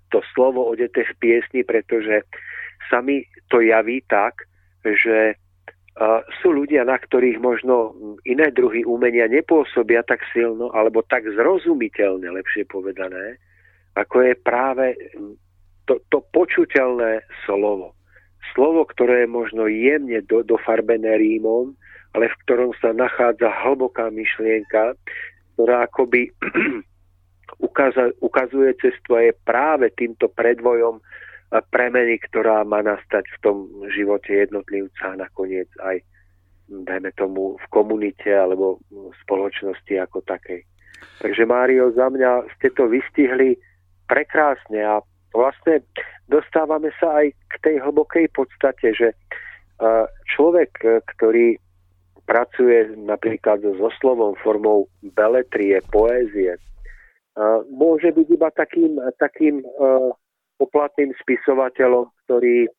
[0.08, 2.24] to slovo odete v piesni, pretože
[2.88, 4.46] sa mi to javí tak,
[4.82, 5.36] že
[5.94, 7.94] Uh, sú ľudia, na ktorých možno
[8.26, 13.38] iné druhy umenia nepôsobia tak silno alebo tak zrozumiteľne, lepšie povedané,
[13.94, 14.98] ako je práve
[15.86, 17.94] to, to počuteľné slovo.
[18.54, 21.74] Slovo, ktoré je možno jemne do, dofarbené rímom,
[22.14, 24.94] ale v ktorom sa nachádza hlboká myšlienka,
[25.54, 26.30] ktorá akoby
[28.26, 31.02] ukazuje cestu a je práve týmto predvojom
[31.70, 33.56] premeny, ktorá má nastať v tom
[33.94, 36.02] živote jednotlivca a nakoniec aj,
[36.66, 40.66] dajme tomu, v komunite alebo v spoločnosti ako takej.
[41.22, 43.54] Takže Mário, za mňa ste to vystihli
[44.10, 44.98] prekrásne a
[45.34, 45.82] vlastne
[46.30, 49.08] dostávame sa aj k tej hlbokej podstate, že
[50.32, 51.58] človek, ktorý
[52.24, 56.56] pracuje napríklad so slovom formou beletrie, poézie,
[57.68, 59.60] môže byť iba takým, takým
[60.56, 62.70] poplatným spisovateľom, ktorý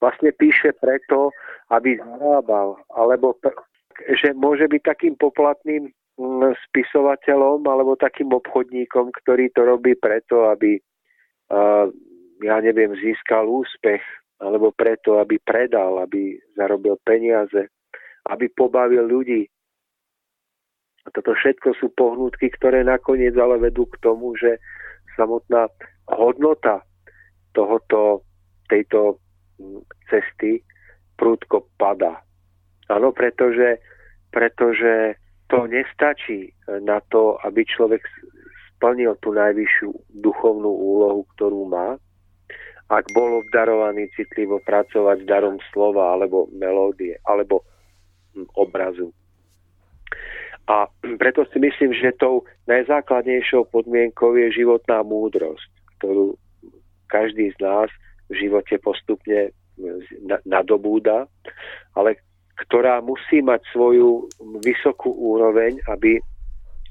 [0.00, 1.30] vlastne píše preto,
[1.68, 3.36] aby zarábal, alebo
[4.16, 5.92] že môže byť takým poplatným
[6.70, 10.80] spisovateľom alebo takým obchodníkom, ktorý to robí preto, aby
[12.42, 14.02] ja neviem, získal úspech
[14.38, 17.66] alebo preto, aby predal, aby zarobil peniaze,
[18.30, 19.50] aby pobavil ľudí.
[21.02, 24.60] A toto všetko sú pohnutky, ktoré nakoniec ale vedú k tomu, že
[25.16, 25.66] samotná
[26.06, 26.84] hodnota
[27.56, 28.22] tohoto,
[28.68, 29.18] tejto
[30.06, 30.62] cesty
[31.18, 32.22] prúdko padá.
[32.86, 33.82] Áno, pretože,
[34.30, 35.18] pretože
[35.50, 36.52] to nestačí
[36.84, 38.04] na to, aby človek
[38.78, 39.90] splnil tú najvyššiu
[40.22, 41.98] duchovnú úlohu, ktorú má,
[42.88, 47.66] ak bol obdarovaný citlivo pracovať s darom slova alebo melódie alebo
[48.54, 49.10] obrazu.
[50.70, 50.86] A
[51.18, 56.38] preto si myslím, že tou najzákladnejšou podmienkou je životná múdrosť ktorú
[57.10, 57.90] každý z nás
[58.30, 59.50] v živote postupne
[60.46, 61.26] nadobúda,
[61.98, 62.22] ale
[62.66, 64.30] ktorá musí mať svoju
[64.62, 66.22] vysokú úroveň, aby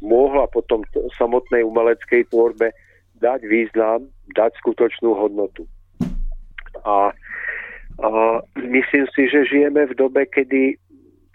[0.01, 0.86] mohla potom
[1.17, 2.73] samotnej umeleckej tvorbe
[3.17, 5.65] dať význam, dať skutočnú hodnotu.
[6.86, 7.10] A,
[8.01, 8.10] a
[8.55, 10.77] myslím si, že žijeme v dobe, kedy,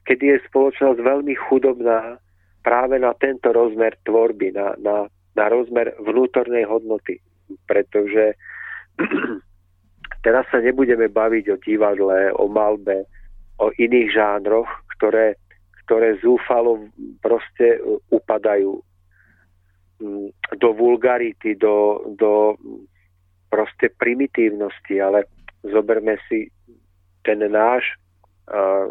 [0.07, 2.22] kedy je spoločnosť veľmi chudobná
[2.62, 7.18] práve na tento rozmer tvorby, na, na, na rozmer vnútornej hodnoty
[7.66, 8.35] pretože
[10.25, 13.07] teraz sa nebudeme baviť o divadle, o malbe,
[13.61, 15.38] o iných žánroch, ktoré,
[15.85, 16.88] ktoré zúfalo
[17.21, 17.79] proste
[18.11, 18.81] upadajú
[20.01, 22.57] mm, do vulgarity, do, do
[23.51, 25.29] proste primitívnosti, ale
[25.66, 26.49] zoberme si
[27.23, 27.87] ten náš
[28.51, 28.88] uh,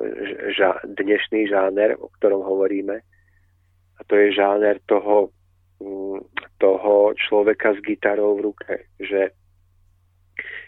[0.56, 3.02] ža, dnešný žáner, o ktorom hovoríme,
[3.98, 5.34] a to je žáner toho
[5.82, 6.22] Mm,
[6.62, 9.34] toho človeka s gitarou v ruke, že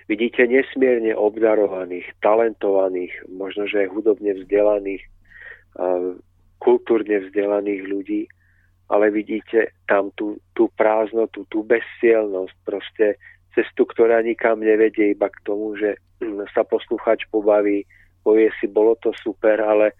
[0.10, 5.06] vidíte nesmierne obdarovaných, talentovaných, možno že hudobne vzdelaných,
[6.62, 8.22] kultúrne vzdelaných ľudí,
[8.88, 13.06] ale vidíte tam tú, tú prázdnotu, tú bezsielnosť, proste
[13.58, 15.98] cestu, ktorá nikam nevedie iba k tomu, že
[16.54, 17.84] sa posluchač pobaví,
[18.24, 19.92] povie si, bolo to super, ale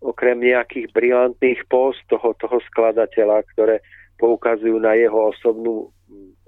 [0.00, 3.84] okrem nejakých brilantných post toho, toho skladateľa, ktoré
[4.16, 5.92] poukazujú na jeho osobnú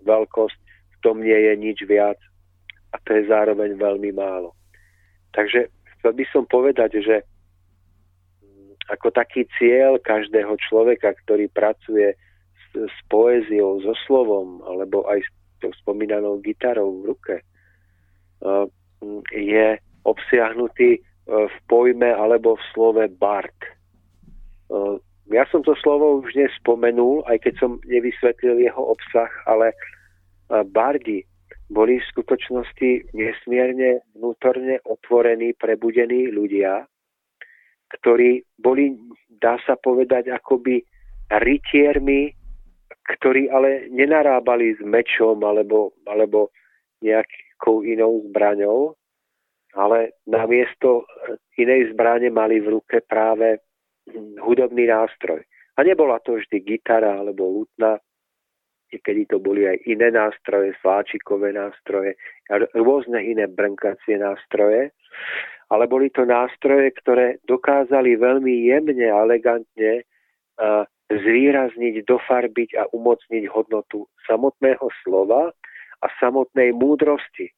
[0.05, 2.17] veľkosť, v tom nie je nič viac
[2.93, 4.57] a to je zároveň veľmi málo.
[5.33, 7.25] Takže chcel by som povedať, že
[8.91, 12.17] ako taký cieľ každého človeka, ktorý pracuje
[12.57, 15.29] s, s poéziou, so slovom, alebo aj s
[15.63, 17.35] tou spomínanou gitarou v ruke,
[19.31, 19.67] je
[20.03, 20.99] obsiahnutý
[21.31, 23.55] v pojme alebo v slove bard.
[25.31, 29.71] Ja som to slovo už nespomenul, aj keď som nevysvetlil jeho obsah, ale
[30.75, 31.23] bardi
[31.71, 36.85] boli v skutočnosti nesmierne vnútorne otvorení, prebudení ľudia,
[38.01, 38.97] ktorí boli,
[39.29, 40.81] dá sa povedať, akoby
[41.29, 42.33] rytiermi,
[43.19, 46.53] ktorí ale nenarábali s mečom alebo, alebo
[47.03, 48.95] nejakou inou zbraňou,
[49.75, 51.09] ale namiesto
[51.57, 53.59] inej zbrane mali v ruke práve
[54.39, 55.43] hudobný nástroj.
[55.77, 57.97] A nebola to vždy gitara alebo lutna,
[58.93, 62.21] niekedy to boli aj iné nástroje, sláčikové nástroje,
[62.77, 64.93] rôzne iné brnkacie nástroje
[65.73, 70.05] ale boli to nástroje, ktoré dokázali veľmi jemne a elegantne
[71.09, 75.49] zvýrazniť, dofarbiť a umocniť hodnotu samotného slova
[76.05, 77.49] a samotnej múdrosti,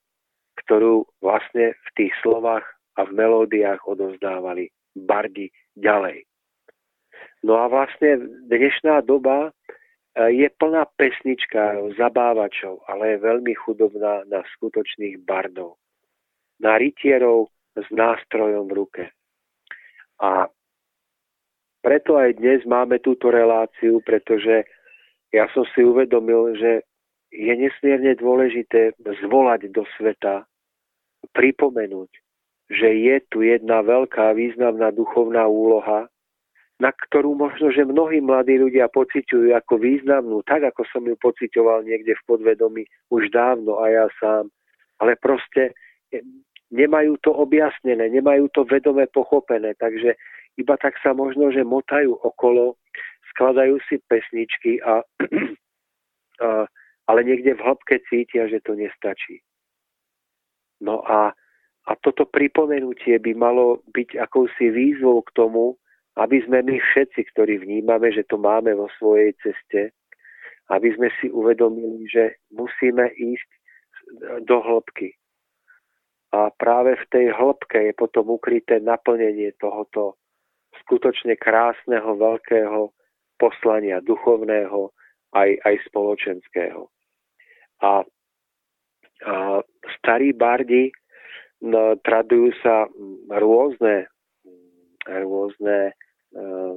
[0.62, 2.62] ktorú vlastne v tých slovách
[2.94, 6.22] a v melódiách odozdávali bardi ďalej.
[7.42, 9.50] No a vlastne dnešná doba
[10.14, 15.74] je plná pesnička zabávačov, ale je veľmi chudobná na skutočných bardov.
[16.62, 19.04] Na rytierov, s nástrojom v ruke.
[20.22, 20.46] A
[21.84, 24.64] preto aj dnes máme túto reláciu, pretože
[25.34, 26.86] ja som si uvedomil, že
[27.34, 30.46] je nesmierne dôležité zvolať do sveta,
[31.34, 32.10] pripomenúť,
[32.70, 36.06] že je tu jedna veľká významná duchovná úloha,
[36.78, 41.86] na ktorú možno, že mnohí mladí ľudia pociťujú ako významnú, tak ako som ju pociťoval
[41.86, 42.82] niekde v podvedomí
[43.14, 44.50] už dávno a ja sám.
[44.98, 45.74] Ale proste
[46.74, 50.18] nemajú to objasnené, nemajú to vedome pochopené, takže
[50.58, 52.74] iba tak sa možno, že motajú okolo,
[53.34, 55.02] skladajú si pesničky, a,
[56.46, 56.66] a,
[57.06, 59.38] ale niekde v hĺbke cítia, že to nestačí.
[60.82, 61.30] No a,
[61.86, 65.78] a toto pripomenutie by malo byť akousi výzvou k tomu,
[66.18, 69.90] aby sme my všetci, ktorí vnímame, že to máme vo svojej ceste,
[70.70, 73.48] aby sme si uvedomili, že musíme ísť
[74.46, 75.12] do hĺbky,
[76.34, 80.18] a práve v tej hĺbke je potom ukryté naplnenie tohoto
[80.82, 82.90] skutočne krásneho, veľkého
[83.38, 84.90] poslania duchovného
[85.30, 86.90] aj, aj spoločenského.
[87.86, 88.02] A,
[89.22, 89.34] a
[90.02, 90.90] starí bardi
[91.62, 92.90] no, tradujú sa
[93.30, 94.10] rôzne,
[95.06, 95.94] rôzne,
[96.34, 96.74] uh,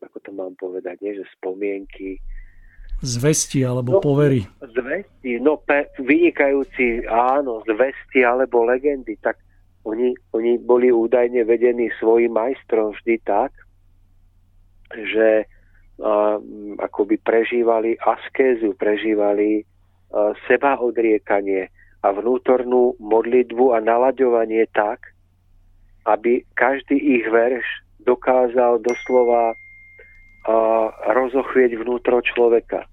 [0.00, 2.16] ako to mám povedať, nie že spomienky,
[3.00, 4.44] Zvesti alebo no, povery.
[4.60, 9.40] Zvesti, no pe, vynikajúci, áno, zvesti alebo legendy, tak
[9.88, 13.56] oni, oni boli údajne vedení svojim majstrom vždy tak,
[14.92, 15.48] že
[16.00, 16.36] a,
[16.84, 19.64] akoby prežívali askézu, prežívali
[20.12, 21.72] a, seba odriekanie
[22.04, 25.16] a vnútornú modlitbu a nalaďovanie tak,
[26.04, 27.64] aby každý ich verš
[28.04, 29.52] dokázal doslova
[31.12, 32.88] rozochvieť vnútro človeka.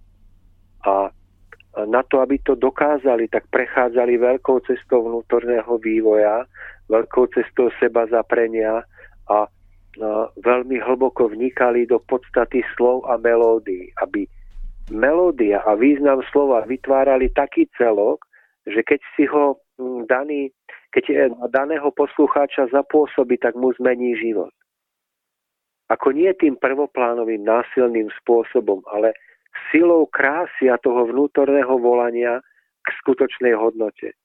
[0.86, 1.10] A
[1.86, 6.46] na to, aby to dokázali, tak prechádzali veľkou cestou vnútorného vývoja,
[6.90, 8.82] veľkou cestou seba zaprenia
[9.30, 9.46] a
[10.38, 14.30] veľmi hlboko vnikali do podstaty slov a melódií, aby
[14.94, 18.26] melódia a význam slova vytvárali taký celok,
[18.66, 19.58] že keď si ho
[20.06, 20.54] daný,
[20.94, 24.54] keď daného poslucháča zapôsobí, tak mu zmení život.
[25.88, 29.16] Ako nie tým prvoplánovým násilným spôsobom, ale
[29.72, 32.40] silou krásy a toho vnútorného volania
[32.84, 34.16] k skutočnej hodnote.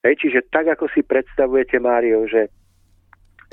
[0.00, 2.48] Hej, čiže tak, ako si predstavujete, Mário, že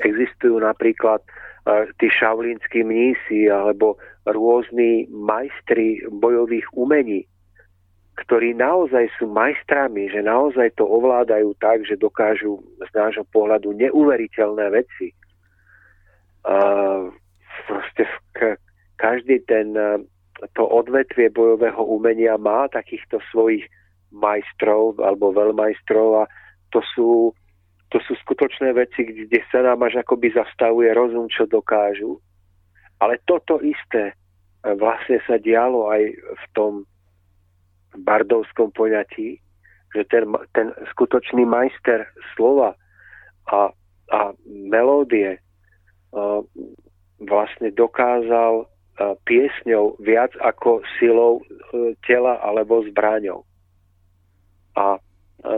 [0.00, 7.28] existujú napríklad uh, tí šaulínsky mnísi alebo rôzni majstri bojových umení,
[8.24, 14.72] ktorí naozaj sú majstrami, že naozaj to ovládajú tak, že dokážu z nášho pohľadu neuveriteľné
[14.72, 15.12] veci
[17.68, 18.04] proste
[18.98, 19.72] každý ten,
[20.58, 23.64] to odvetvie bojového umenia má takýchto svojich
[24.10, 26.24] majstrov alebo veľmajstrov a
[26.74, 27.32] to sú,
[27.94, 32.20] to sú skutočné veci, kde sa nám až akoby zastavuje rozum, čo dokážu.
[32.98, 34.18] Ale toto isté
[34.62, 36.72] vlastne sa dialo aj v tom
[37.94, 39.38] bardovskom poňatí,
[39.96, 42.04] že ten, ten skutočný majster
[42.36, 42.76] slova
[43.48, 43.72] a,
[44.12, 45.40] a melódie
[47.18, 48.68] vlastne dokázal
[48.98, 53.46] piesňou viac ako silou e, tela alebo zbraňou.
[54.74, 54.98] A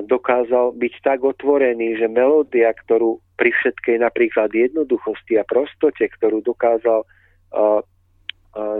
[0.05, 7.01] dokázal byť tak otvorený, že melódia, ktorú pri všetkej napríklad jednoduchosti a prostote, ktorú dokázal
[7.01, 7.81] uh,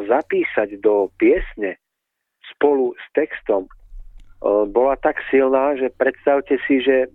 [0.05, 1.81] zapísať do piesne
[2.53, 3.65] spolu s textom,
[4.73, 7.13] bola tak silná, že predstavte si, že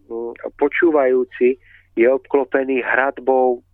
[0.61, 1.57] počúvajúci
[1.97, 3.65] je obklopený hradbou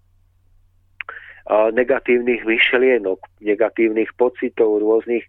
[1.49, 5.25] negatívnych myšlienok, negatívnych pocitov, rôznych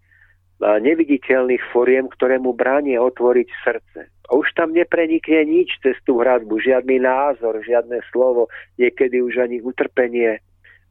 [0.62, 4.00] neviditeľných foriem, ktoré mu bránia otvoriť srdce.
[4.06, 8.46] A už tam neprenikne nič cez tú hradbu, žiadny názor, žiadne slovo,
[8.78, 10.38] niekedy už ani utrpenie,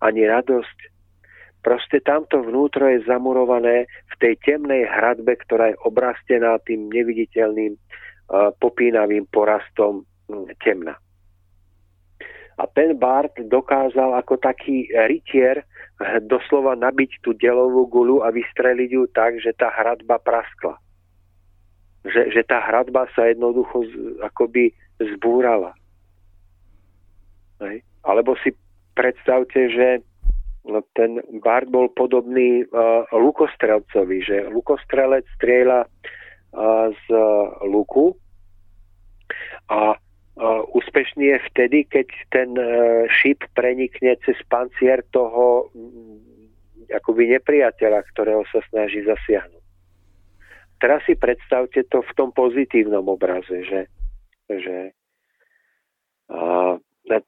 [0.03, 0.78] ani radosť.
[1.61, 7.78] Proste tamto vnútro je zamurované v tej temnej hradbe, ktorá je obrastená tým neviditeľným
[8.59, 10.03] popínavým porastom
[10.59, 10.97] temna.
[12.62, 15.66] A ten Bart dokázal ako taký rytier
[16.30, 20.78] doslova nabiť tú delovú gulu a vystreliť ju tak, že tá hradba praskla.
[22.05, 25.74] Že, že tá hradba sa jednoducho z, akoby zbúrala.
[27.66, 27.82] Hej.
[28.05, 28.53] Alebo si
[28.93, 29.88] predstavte, že
[30.93, 38.14] ten Bart bol podobný uh, lukostrelcovi, že lukostrelec strieľa uh, z uh, luku
[39.70, 39.97] a
[40.71, 42.65] úspešný je vtedy, keď ten e,
[43.11, 49.63] šíp prenikne cez pancier toho mm, akoby nepriateľa, ktorého sa snaží zasiahnuť.
[50.82, 53.86] Teraz si predstavte to v tom pozitívnom obraze, že,
[54.49, 54.97] že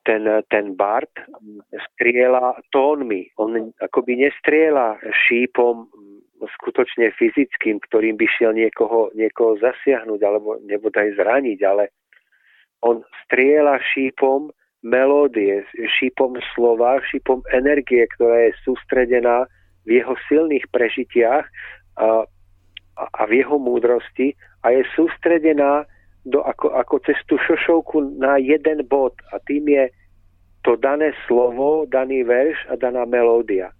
[0.03, 1.11] ten, ten Bart
[1.91, 3.29] striela tónmi.
[3.37, 4.97] On akoby nestriela
[5.27, 5.85] šípom
[6.59, 11.93] skutočne fyzickým, ktorým by šiel niekoho, niekoho zasiahnuť alebo nebodaj zraniť, ale
[12.83, 14.51] on strieľa šípom
[14.83, 19.47] melódie, šípom slova, šípom energie, ktorá je sústredená
[19.87, 21.47] v jeho silných prežitiach
[21.97, 22.27] a,
[22.99, 24.35] a v jeho múdrosti
[24.67, 25.87] a je sústredená
[26.27, 29.87] do, ako, ako cez šošovku na jeden bod a tým je
[30.63, 33.71] to dané slovo, daný verš a daná melódia.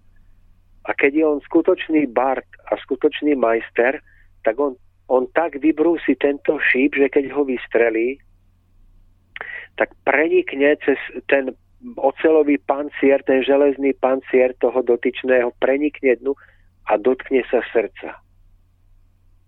[0.84, 4.04] A keď je on skutočný bard a skutočný majster,
[4.44, 4.76] tak on,
[5.08, 8.20] on tak vybrúsi tento šíp, že keď ho vystrelí,
[9.76, 11.52] tak prenikne cez ten
[12.00, 16.34] ocelový pancier, ten železný pancier toho dotyčného, prenikne dnu
[16.88, 18.24] a dotkne sa srdca.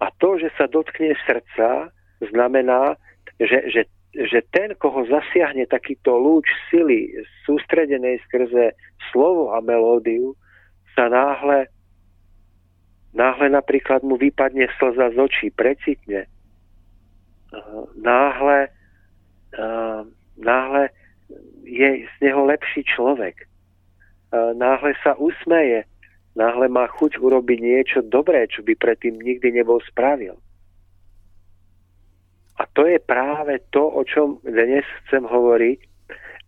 [0.04, 3.00] A to, že sa dotkne srdca, znamená,
[3.40, 7.16] že, že, že ten, koho zasiahne takýto lúč sily
[7.48, 8.76] sústredenej skrze
[9.12, 10.36] slovo a melódiu,
[10.96, 11.68] sa náhle,
[13.16, 16.28] náhle napríklad mu vypadne slza z očí, precitne.
[17.96, 18.72] Náhle
[20.38, 20.90] náhle
[21.64, 23.48] je z neho lepší človek.
[24.36, 25.88] Náhle sa usmeje,
[26.36, 30.36] náhle má chuť urobiť niečo dobré, čo by predtým nikdy nebol spravil.
[32.56, 35.80] A to je práve to, o čom dnes chcem hovoriť,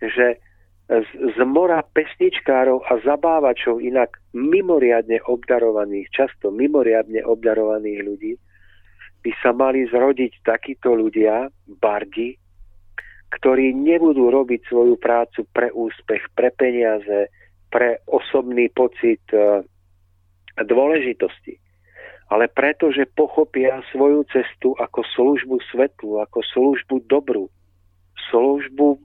[0.03, 0.39] že
[0.87, 8.33] z, z mora pesničkárov a zabávačov inak mimoriadne obdarovaných, často mimoriadne obdarovaných ľudí,
[9.19, 12.39] by sa mali zrodiť takíto ľudia, bardi,
[13.27, 17.27] ktorí nebudú robiť svoju prácu pre úspech, pre peniaze,
[17.67, 19.63] pre osobný pocit e,
[20.63, 21.59] dôležitosti,
[22.31, 27.51] ale preto, že pochopia svoju cestu ako službu svetlu, ako službu dobru,
[28.31, 28.99] službu e,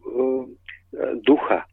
[1.27, 1.67] ducha.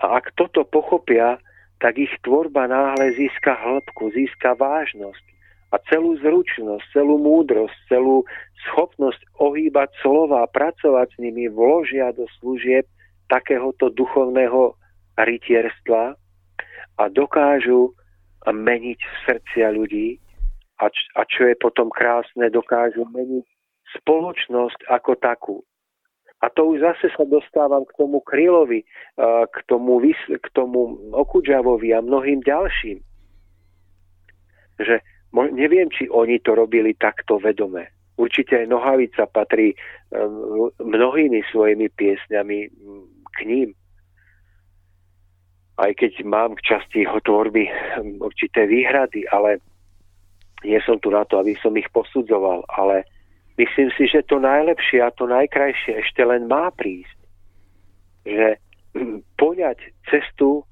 [0.00, 1.36] A ak toto pochopia,
[1.80, 5.24] tak ich tvorba náhle získa hĺbku, získa vážnosť
[5.70, 8.26] a celú zručnosť, celú múdrosť, celú
[8.70, 12.84] schopnosť ohýbať slova, pracovať s nimi, vložia do služieb
[13.30, 14.74] takéhoto duchovného
[15.14, 16.18] rytierstva
[16.98, 17.94] a dokážu
[18.50, 20.18] meniť srdcia ľudí
[20.82, 23.46] a, a čo je potom krásne, dokážu meniť
[24.00, 25.56] spoločnosť ako takú.
[26.40, 28.88] A to už zase sa dostávam k tomu Krylovi,
[29.52, 33.04] k tomu, k tomu Okudžavovi a mnohým ďalším.
[34.80, 37.86] Že Neviem, či oni to robili takto vedome.
[38.18, 42.58] Určite aj Nohavica patrí ehm, mnohými svojimi piesňami
[43.30, 43.70] k ním.
[45.80, 49.62] Aj keď mám k časti jeho tvorby ehm, určité výhrady, ale
[50.66, 53.08] nie som tu na to, aby som ich posudzoval, ale
[53.56, 57.18] myslím si, že to najlepšie a to najkrajšie ešte len má prísť.
[58.26, 58.46] Že
[58.98, 59.78] hm, poňať
[60.10, 60.68] cestu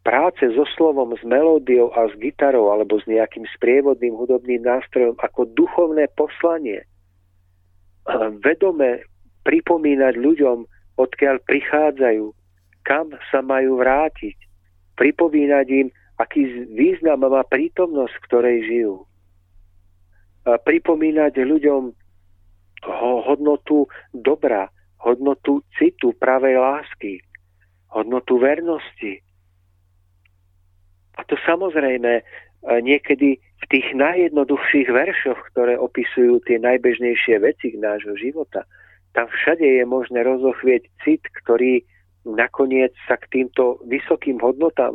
[0.00, 5.48] práce so slovom, s melódiou a s gitarou alebo s nejakým sprievodným hudobným nástrojom ako
[5.52, 6.84] duchovné poslanie.
[8.40, 9.04] Vedome
[9.44, 10.64] pripomínať ľuďom,
[10.96, 12.24] odkiaľ prichádzajú,
[12.84, 14.36] kam sa majú vrátiť.
[14.96, 15.88] Pripomínať im,
[16.20, 18.94] aký význam má prítomnosť, v ktorej žijú.
[20.44, 21.82] Pripomínať ľuďom
[23.28, 23.84] hodnotu
[24.16, 27.24] dobra hodnotu citu, pravej lásky,
[27.88, 29.24] hodnotu vernosti.
[31.18, 32.22] A to samozrejme e,
[32.82, 38.64] niekedy v tých najjednoduchších veršoch, ktoré opisujú tie najbežnejšie veci nášho života,
[39.12, 41.82] tam všade je možné rozochvieť cit, ktorý
[42.22, 44.94] nakoniec sa k týmto vysokým hodnotám,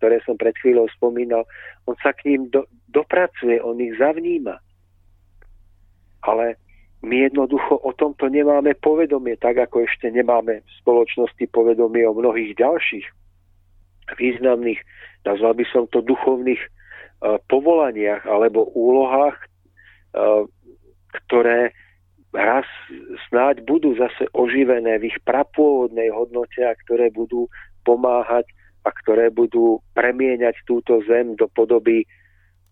[0.00, 1.46] ktoré som pred chvíľou spomínal,
[1.86, 4.58] on sa k ním do, dopracuje, on ich zavníma.
[6.24, 6.58] Ale
[7.04, 12.56] my jednoducho o tomto nemáme povedomie, tak ako ešte nemáme v spoločnosti povedomie o mnohých
[12.56, 13.06] ďalších
[14.16, 14.80] významných,
[15.24, 19.36] nazval by som to duchovných uh, povolaniach alebo úlohách,
[20.14, 20.44] uh,
[21.26, 21.72] ktoré
[22.34, 22.66] raz
[23.30, 27.46] snáď budú zase oživené v ich prapôvodnej hodnote a ktoré budú
[27.86, 28.50] pomáhať
[28.84, 32.04] a ktoré budú premieňať túto zem do podoby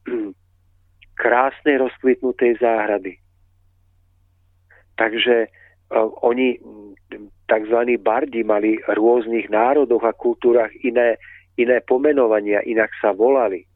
[1.23, 3.17] krásnej rozkvitnutej záhrady.
[4.99, 6.61] Takže uh, oni,
[7.53, 7.79] tzv.
[8.01, 11.21] bardi, mali v rôznych národoch a kultúrach iné,
[11.61, 13.69] iné pomenovania, inak sa volali.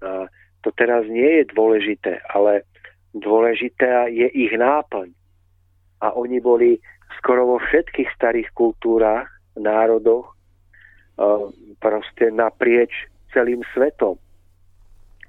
[0.00, 0.24] A
[0.64, 2.64] to teraz nie je dôležité, ale
[3.12, 5.12] dôležité je ich náplň.
[6.00, 6.80] A oni boli
[7.20, 10.36] skoro vo všetkých starých kultúrach, národoch,
[11.80, 12.92] proste naprieč
[13.32, 14.20] celým svetom.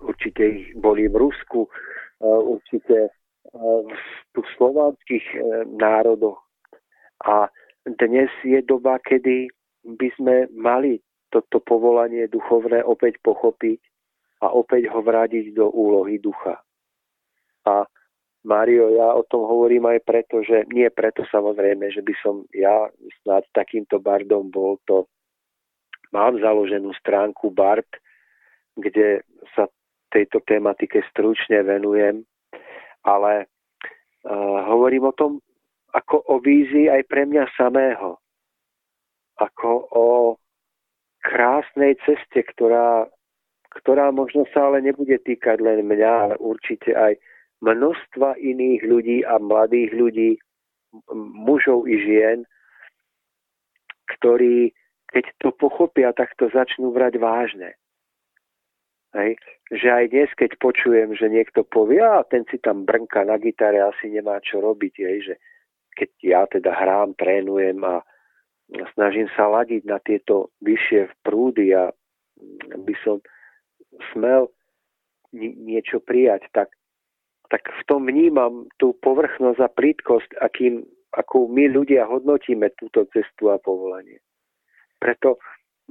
[0.03, 1.67] Určite ich boli v Rusku,
[2.21, 3.11] určite
[4.35, 5.39] v slovanských e,
[5.79, 6.46] národoch.
[7.25, 7.49] A
[7.85, 9.49] dnes je doba, kedy
[9.85, 10.99] by sme mali
[11.33, 13.79] toto povolanie duchovné opäť pochopiť
[14.43, 16.61] a opäť ho vrádiť do úlohy ducha.
[17.65, 17.83] A
[18.47, 22.87] Mário, ja o tom hovorím aj preto, že nie preto samozrejme, že by som ja
[23.23, 25.09] snad takýmto bardom bol to.
[26.15, 27.89] Mám založenú stránku Bard,
[28.79, 29.67] kde sa
[30.07, 32.23] tejto tematike stručne venujem
[33.07, 33.47] ale
[34.27, 35.39] uh, hovorím o tom
[35.97, 38.21] ako o vízii aj pre mňa samého.
[39.41, 40.07] Ako o
[41.25, 43.09] krásnej ceste, ktorá,
[43.81, 47.17] ktorá možno sa ale nebude týkať len mňa, ale určite aj
[47.65, 50.31] množstva iných ľudí a mladých ľudí,
[51.17, 52.45] mužov i žien,
[54.17, 54.71] ktorí,
[55.11, 57.73] keď to pochopia, tak to začnú vrať vážne.
[59.17, 59.41] Hej.
[59.73, 63.83] Že aj dnes, keď počujem, že niekto povie, a ten si tam brnka na gitare,
[63.83, 65.35] asi nemá čo robiť, hej, že
[65.97, 68.05] keď ja teda hrám, trénujem a
[68.93, 71.89] snažím sa ladiť na tieto vyššie prúdy a
[72.77, 73.17] by som
[74.13, 74.53] smel
[75.41, 76.69] niečo prijať, tak,
[77.49, 80.85] tak v tom vnímam tú povrchnosť a plítkosť, akým,
[81.17, 84.21] akú my ľudia hodnotíme túto cestu a povolanie.
[85.01, 85.41] Preto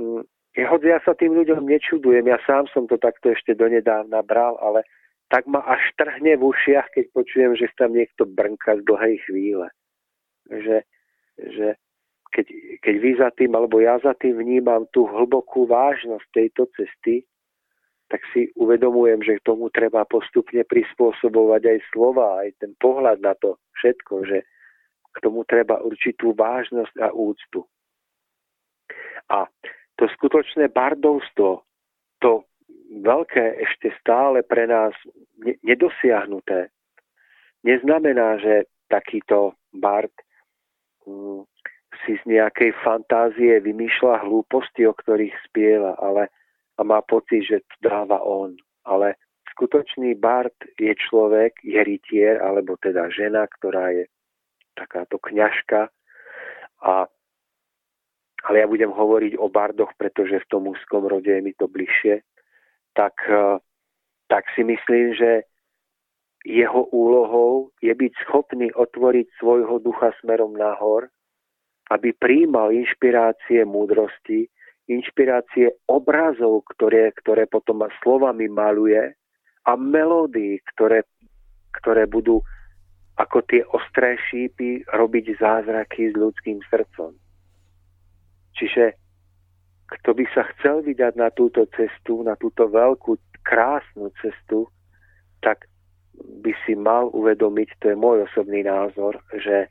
[0.00, 0.24] mm,
[0.64, 4.86] hoď ja sa tým ľuďom nečudujem, ja sám som to takto ešte donedávna bral, ale
[5.28, 9.66] tak ma až trhne v ušiach, keď počujem, že tam niekto brnka z dlhej chvíle.
[10.47, 10.78] Že,
[11.36, 11.68] že
[12.30, 12.47] keď,
[12.84, 17.24] keď vy za tým, alebo ja za tým vnímam tú hlbokú vážnosť tejto cesty,
[18.07, 23.34] tak si uvedomujem, že k tomu treba postupne prispôsobovať aj slova, aj ten pohľad na
[23.34, 24.47] to všetko, že
[25.11, 27.66] k tomu treba určitú vážnosť a úctu.
[29.26, 29.51] A
[29.99, 31.66] to skutočné bardovstvo,
[32.22, 32.47] to
[33.03, 34.94] veľké ešte stále pre nás
[35.66, 36.70] nedosiahnuté,
[37.66, 40.14] neznamená, že takýto bard
[42.04, 46.28] si z nejakej fantázie vymýšľa hlúposti, o ktorých spieva, ale
[46.76, 48.52] a má pocit, že to dáva on.
[48.84, 49.16] Ale
[49.57, 54.04] skutočný bard je človek, je rytier, alebo teda žena, ktorá je
[54.76, 55.88] takáto kňažka.
[56.84, 57.09] A
[58.46, 62.22] ale ja budem hovoriť o bardoch, pretože v tom úzkom rode je mi to bližšie,
[62.94, 63.59] tak, e,
[64.30, 65.42] tak si myslím, že
[66.47, 71.11] jeho úlohou je byť schopný otvoriť svojho ducha smerom nahor,
[71.90, 74.47] aby príjmal inšpirácie múdrosti,
[74.86, 79.11] inšpirácie obrazov, ktoré, ktoré potom slovami maluje
[79.66, 81.03] a melódií, ktoré,
[81.82, 82.38] ktoré budú
[83.18, 87.11] ako tie ostré šípy robiť zázraky s ľudským srdcom.
[88.55, 88.94] Čiže
[89.86, 94.66] kto by sa chcel vydať na túto cestu, na túto veľkú, krásnu cestu,
[95.42, 95.66] tak
[96.16, 99.68] by si mal uvedomiť, to je môj osobný názor, že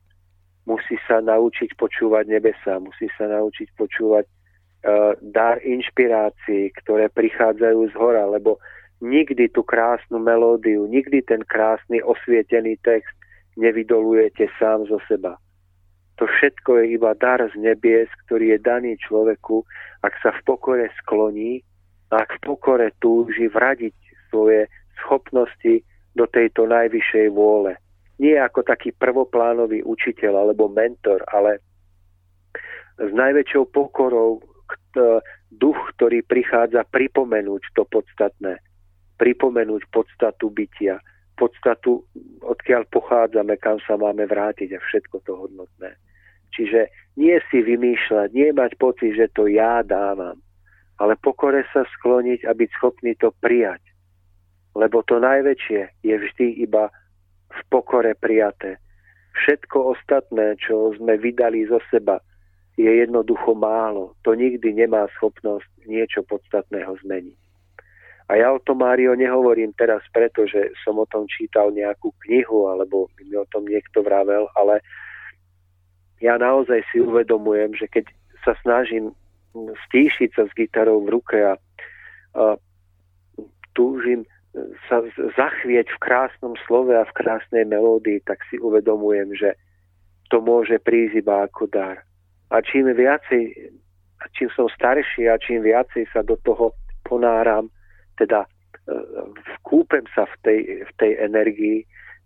[0.65, 7.95] musí sa naučiť počúvať nebesa, musí sa naučiť počúvať uh, dar inšpirácií, ktoré prichádzajú z
[7.95, 8.57] hora, lebo
[9.01, 13.13] nikdy tú krásnu melódiu, nikdy ten krásny osvietený text
[13.55, 15.37] nevydolujete sám zo seba.
[16.15, 19.67] To všetko je iba dar z nebies, ktorý je daný človeku,
[19.99, 21.59] ak sa v pokore skloní,
[22.07, 23.95] ak v pokore túži vradiť
[24.31, 24.71] svoje
[25.03, 25.83] schopnosti
[26.16, 27.76] do tejto najvyššej vôle.
[28.16, 31.59] nie ako taký prvoplánový učiteľ alebo mentor, ale
[32.95, 34.39] s najväčšou pokorou
[35.51, 38.63] duch, ktorý prichádza pripomenúť to podstatné,
[39.20, 41.03] pripomenúť podstatu bytia,
[41.36, 42.07] podstatu,
[42.39, 45.99] odkiaľ pochádzame, kam sa máme vrátiť a všetko to hodnotné.
[46.55, 46.88] Čiže
[47.20, 50.39] nie si vymýšľať, nie mať pocit, že to ja dávam,
[50.95, 53.84] ale pokore sa skloniť a byť schopný to prijať.
[54.76, 56.91] Lebo to najväčšie je vždy iba
[57.49, 58.78] v pokore prijaté.
[59.36, 62.19] Všetko ostatné, čo sme vydali zo seba,
[62.76, 64.15] je jednoducho málo.
[64.28, 67.39] To nikdy nemá schopnosť niečo podstatného zmeniť.
[68.26, 72.73] A ja o tom, Mário, nehovorím teraz preto, že som o tom čítal nejakú knihu,
[72.73, 74.82] alebo mi o tom niekto vravel, ale
[76.17, 78.09] ja naozaj si uvedomujem, že keď
[78.41, 79.13] sa snažím
[79.53, 81.53] stíšiť sa s gitarou v ruke a,
[82.34, 82.57] a
[83.78, 84.26] túžim
[84.87, 85.03] sa
[85.35, 89.59] zachvieť v krásnom slove a v krásnej melódii, tak si uvedomujem, že
[90.31, 92.01] to môže prísť iba ako dar.
[92.49, 93.51] A čím viacej,
[94.33, 96.71] čím som starší a čím viacej sa do toho
[97.03, 97.67] ponáram,
[98.15, 98.49] teda e,
[99.59, 101.77] vkúpem sa v tej, v tej energii,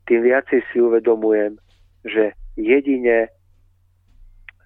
[0.05, 1.57] tým viacej si uvedomujem,
[2.05, 3.29] že jedine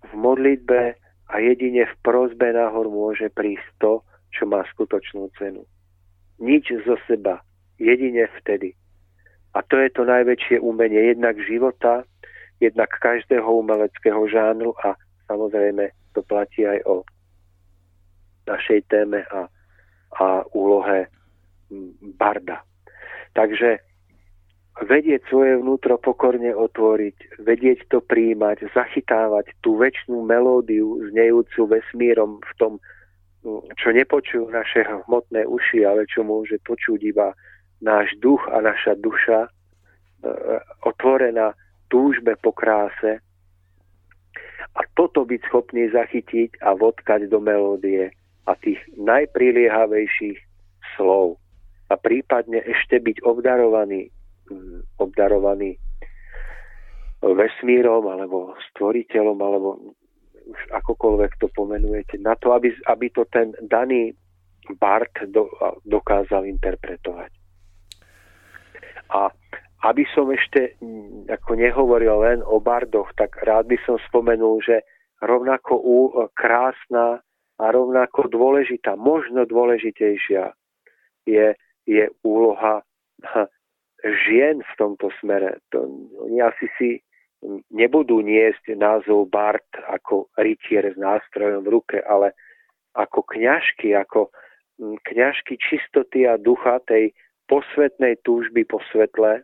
[0.03, 0.95] v modlitbe
[1.31, 3.93] a jedine v prozbe nahor môže prísť to,
[4.35, 5.63] čo má skutočnú cenu.
[6.41, 7.41] Nič zo seba,
[7.79, 8.73] jedine vtedy.
[9.53, 12.03] A to je to najväčšie umenie jednak života,
[12.57, 14.97] jednak každého umeleckého žánru a
[15.29, 17.05] samozrejme to platí aj o
[18.49, 19.47] našej téme a,
[20.19, 21.07] a úlohe
[22.17, 22.65] barda.
[23.33, 23.81] Takže
[24.81, 32.53] vedieť svoje vnútro pokorne otvoriť, vedieť to príjmať, zachytávať tú väčšnú melódiu znejúcu vesmírom v
[32.57, 32.73] tom,
[33.77, 37.35] čo nepočujú naše hmotné uši, ale čo môže počuť iba
[37.83, 39.49] náš duch a naša duša, e,
[40.87, 41.51] otvorená
[41.91, 43.19] túžbe po kráse.
[44.73, 48.09] A toto byť schopný zachytiť a vodkať do melódie
[48.47, 50.39] a tých najpriliehavejších
[50.95, 51.37] slov.
[51.91, 54.09] A prípadne ešte byť obdarovaný,
[54.49, 55.77] mm, obdarovaný
[57.21, 59.69] vesmírom alebo stvoriteľom alebo
[60.43, 64.11] už akokoľvek to pomenujete, na to, aby, aby to ten daný
[64.75, 65.47] Bart do,
[65.87, 67.31] dokázal interpretovať.
[69.13, 69.29] A
[69.83, 74.81] aby som ešte mm, ako nehovoril len o bardoch, tak rád by som spomenul, že
[75.23, 75.79] rovnako
[76.35, 77.23] krásna
[77.59, 80.51] a rovnako dôležitá, možno dôležitejšia
[81.27, 81.55] je,
[81.87, 82.83] je úloha
[84.27, 85.63] žien v tomto smere.
[85.71, 85.87] To,
[86.27, 86.89] oni asi si
[87.71, 92.35] nebudú niesť názov Bart ako rytier s nástrojom v ruke, ale
[92.95, 94.31] ako kňažky, ako
[94.79, 97.11] mm, kňažky čistoty a ducha tej
[97.47, 99.43] posvetnej túžby po svetle,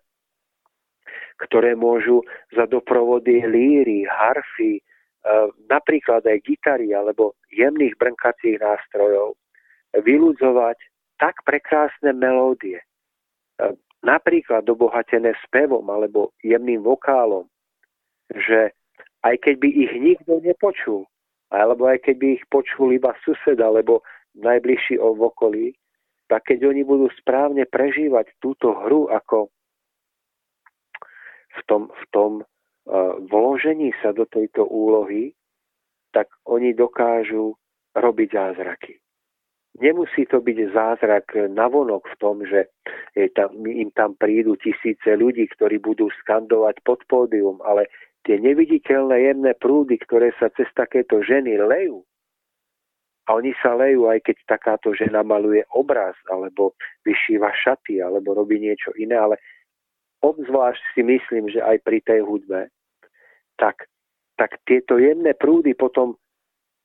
[1.40, 4.82] ktoré môžu za doprovody líry, harfy, e,
[5.72, 9.40] napríklad aj gitary alebo jemných brnkacích nástrojov
[9.96, 10.78] vyludzovať
[11.18, 12.86] tak prekrásne melódie, e,
[14.04, 17.48] napríklad obohatené spevom alebo jemným vokálom,
[18.32, 18.72] že
[19.24, 21.04] aj keď by ich nikto nepočul,
[21.52, 24.06] alebo aj keď by ich počul iba sused alebo
[24.38, 25.66] najbližší v okolí,
[26.30, 29.50] tak keď oni budú správne prežívať túto hru ako
[31.50, 35.34] v tom, v tom uh, vložení sa do tejto úlohy,
[36.14, 37.58] tak oni dokážu
[37.98, 39.02] robiť zázraky.
[39.80, 42.68] Nemusí to byť zázrak navonok v tom, že
[43.38, 47.88] tam, im tam prídu tisíce ľudí, ktorí budú skandovať pod pódium, ale
[48.28, 52.04] tie neviditeľné jemné prúdy, ktoré sa cez takéto ženy lejú,
[53.30, 56.74] a oni sa lejú, aj keď takáto žena maluje obraz, alebo
[57.06, 59.38] vyšíva šaty, alebo robí niečo iné, ale
[60.26, 62.74] obzvlášť si myslím, že aj pri tej hudbe,
[63.62, 63.86] tak,
[64.34, 66.18] tak tieto jemné prúdy potom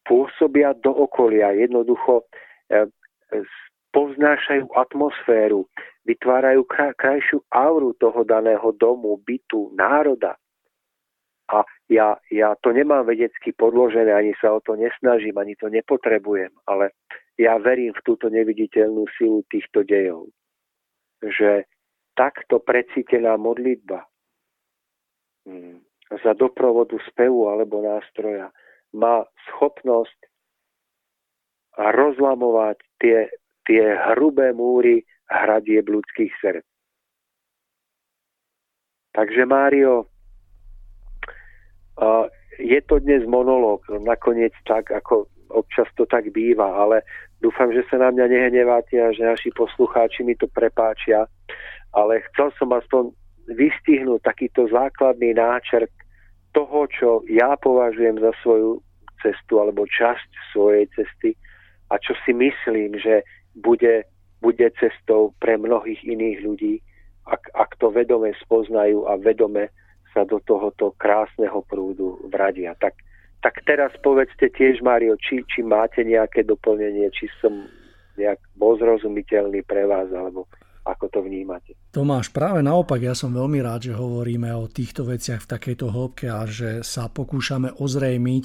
[0.05, 2.29] pôsobia do okolia, jednoducho
[2.69, 2.93] e,
[3.97, 5.65] poznášajú atmosféru,
[6.05, 6.61] vytvárajú
[7.01, 10.37] krajšiu auru toho daného domu, bytu, národa.
[11.53, 11.61] A
[11.93, 16.97] ja, ja to nemám vedecky podložené, ani sa o to nesnažím, ani to nepotrebujem, ale
[17.37, 20.33] ja verím v túto neviditeľnú silu týchto dejov.
[21.21, 21.69] Že
[22.17, 24.09] takto precítená modlitba
[25.45, 25.85] hmm,
[26.25, 28.49] za doprovodu spevu alebo nástroja
[28.95, 30.17] má schopnosť
[31.75, 33.29] rozlamovať tie,
[33.67, 33.85] tie
[34.15, 36.67] hrubé múry hradieb ľudských srdc.
[39.15, 40.14] Takže Mário,
[42.59, 47.07] je to dnes monológ, nakoniec tak, ako občas to tak býva, ale
[47.39, 51.27] dúfam, že sa na mňa nehneváte a že naši poslucháči mi to prepáčia,
[51.95, 53.15] ale chcel som aspoň
[53.55, 55.93] vystihnúť takýto základný náčrt
[56.57, 58.81] toho, čo ja považujem za svoju
[59.23, 61.37] cestu alebo časť svojej cesty
[61.93, 63.23] a čo si myslím, že
[63.55, 64.09] bude,
[64.41, 66.75] bude cestou pre mnohých iných ľudí,
[67.29, 69.71] ak, ak to vedome spoznajú a vedome
[70.15, 72.79] sa do tohoto krásneho prúdu vradia.
[72.79, 72.95] Tak,
[73.43, 77.67] tak teraz povedzte tiež, Mário, či, či máte nejaké doplnenie, či som
[78.15, 80.47] nejak bol zrozumiteľný pre vás, alebo
[80.85, 81.75] ako to vnímate.
[81.91, 86.27] Tomáš, práve naopak, ja som veľmi rád, že hovoríme o týchto veciach v takejto hĺbke
[86.29, 88.45] a že sa pokúšame ozrejmiť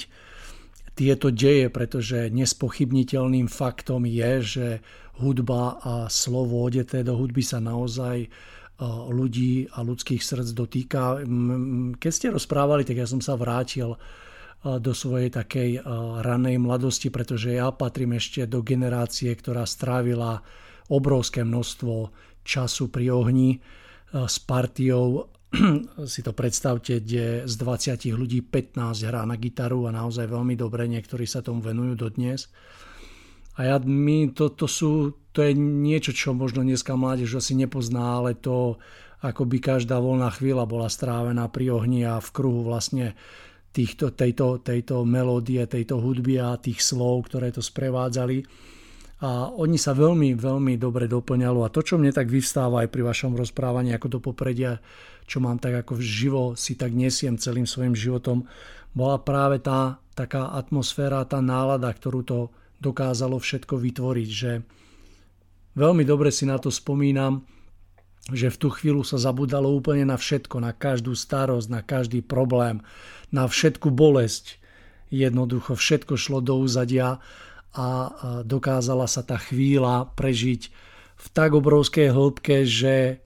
[0.95, 4.67] tieto deje, pretože nespochybniteľným faktom je, že
[5.19, 8.31] hudba a slovo odeté do hudby sa naozaj
[8.87, 11.01] ľudí a ľudských srdc dotýka.
[11.99, 13.99] Keď ste rozprávali, tak ja som sa vrátil
[14.59, 15.83] do svojej takej
[16.23, 20.43] ranej mladosti, pretože ja patrím ešte do generácie, ktorá strávila
[20.91, 22.11] obrovské množstvo
[22.43, 23.59] času pri ohni
[24.11, 25.31] s partiou
[26.05, 30.85] si to predstavte, kde z 20 ľudí 15 hrá na gitaru a naozaj veľmi dobre,
[30.85, 32.49] niektorí sa tomu venujú dodnes.
[33.59, 38.23] A ja, my, to, to, sú, to je niečo, čo možno dneska mládež asi nepozná,
[38.23, 38.79] ale to
[39.19, 43.19] ako by každá voľná chvíľa bola strávená pri ohni a v kruhu vlastne
[43.75, 48.47] týchto, tejto, tejto melódie, tejto hudby a tých slov, ktoré to sprevádzali.
[49.19, 51.67] A oni sa veľmi, veľmi dobre doplňalo.
[51.67, 54.79] A to, čo mne tak vyvstáva aj pri vašom rozprávaní ako do popredia,
[55.27, 58.47] čo mám tak ako živo, si tak nesiem celým svojim životom,
[58.95, 62.39] bola práve tá taká atmosféra, tá nálada, ktorú to
[62.79, 64.51] dokázalo všetko vytvoriť, že
[65.75, 67.43] veľmi dobre si na to spomínam,
[68.29, 72.85] že v tú chvíľu sa zabudalo úplne na všetko, na každú starosť, na každý problém,
[73.33, 74.61] na všetku bolesť.
[75.09, 77.17] Jednoducho všetko šlo do úzadia
[77.73, 77.87] a
[78.45, 80.61] dokázala sa tá chvíľa prežiť
[81.17, 83.19] v tak obrovskej hĺbke, že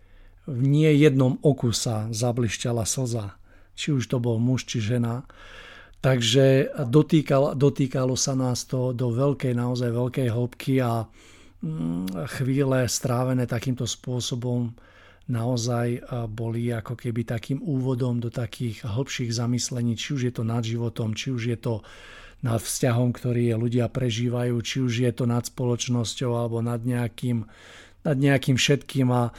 [0.47, 3.36] v nie jednom oku sa zablišťala slza.
[3.76, 5.28] Či už to bol muž, či žena.
[6.04, 11.08] Takže dotýkalo, dotýkalo sa nás to do veľkej, naozaj veľkej hĺbky a
[11.64, 14.76] mm, chvíle strávené takýmto spôsobom
[15.32, 20.60] naozaj boli ako keby takým úvodom do takých hĺbších zamyslení, či už je to nad
[20.60, 21.80] životom, či už je to
[22.43, 27.47] nad vzťahom, ktorý ľudia prežívajú, či už je to nad spoločnosťou alebo nad nejakým,
[28.04, 29.32] nad nejakým všetkým a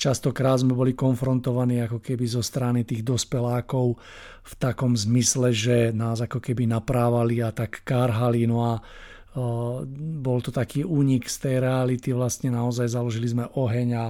[0.00, 4.00] častokrát sme boli konfrontovaní ako keby zo strany tých dospelákov
[4.40, 8.80] v takom zmysle, že nás ako keby naprávali a tak kárhali, no a
[10.24, 14.06] bol to taký únik z tej reality, vlastne naozaj založili sme oheň a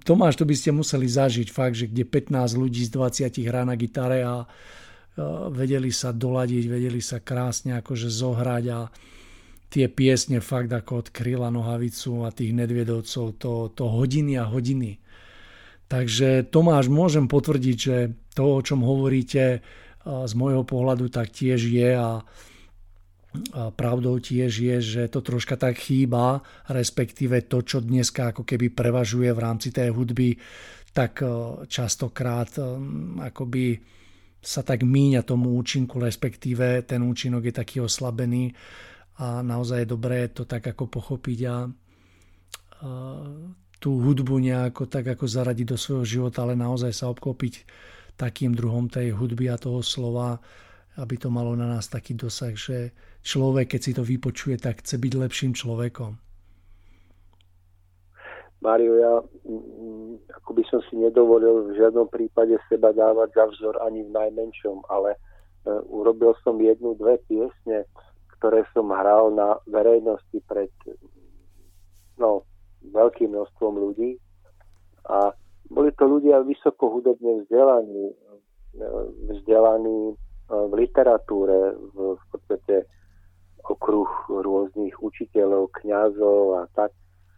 [0.00, 3.76] Tomáš, to by ste museli zažiť fakt, že kde 15 ľudí z 20 hrá na
[3.76, 4.48] gitare a
[5.52, 8.88] vedeli sa doladiť, vedeli sa krásne akože zohrať a
[9.70, 14.98] tie piesne fakt ako od Kryla Nohavicu a tých nedviedovcov to, to hodiny a hodiny.
[15.86, 17.96] Takže Tomáš, môžem potvrdiť, že
[18.34, 19.62] to, o čom hovoríte
[20.02, 25.78] z môjho pohľadu, tak tiež je a, a pravdou tiež je, že to troška tak
[25.78, 30.34] chýba, respektíve to, čo dneska ako keby prevažuje v rámci tej hudby,
[30.90, 31.22] tak
[31.70, 32.50] častokrát
[33.22, 33.78] akoby
[34.40, 38.50] sa tak míňa tomu účinku, respektíve ten účinok je taký oslabený
[39.20, 41.56] a naozaj je dobré to tak ako pochopiť a, a
[43.76, 47.68] tú hudbu nejako tak ako zaradiť do svojho života, ale naozaj sa obklopiť
[48.16, 50.40] takým druhom tej hudby a toho slova,
[50.96, 52.92] aby to malo na nás taký dosah, že
[53.24, 56.16] človek, keď si to vypočuje, tak chce byť lepším človekom.
[58.60, 59.12] Mário, ja
[60.36, 64.84] ako by som si nedovolil v žiadnom prípade seba dávať za vzor ani v najmenšom,
[64.92, 65.18] ale e,
[65.88, 67.88] urobil som jednu, dve piesne,
[68.40, 70.72] ktoré som hral na verejnosti pred
[72.16, 72.48] no,
[72.80, 74.16] veľkým množstvom ľudí
[75.04, 75.36] a
[75.68, 78.16] boli to ľudia vysoko hudobne vzdelaní,
[79.30, 80.14] vzdelaní e,
[80.50, 82.88] v literatúre, v, v podstate
[83.60, 86.90] okruh rôznych učiteľov, kňazov a tak.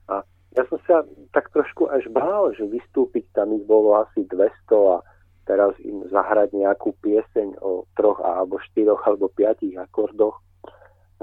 [0.09, 0.25] A
[0.57, 5.05] ja som sa tak trošku až bál, že vystúpiť tam ich bolo asi 200 a
[5.45, 10.41] teraz im zahrať nejakú pieseň o troch alebo štyroch alebo piatich akordoch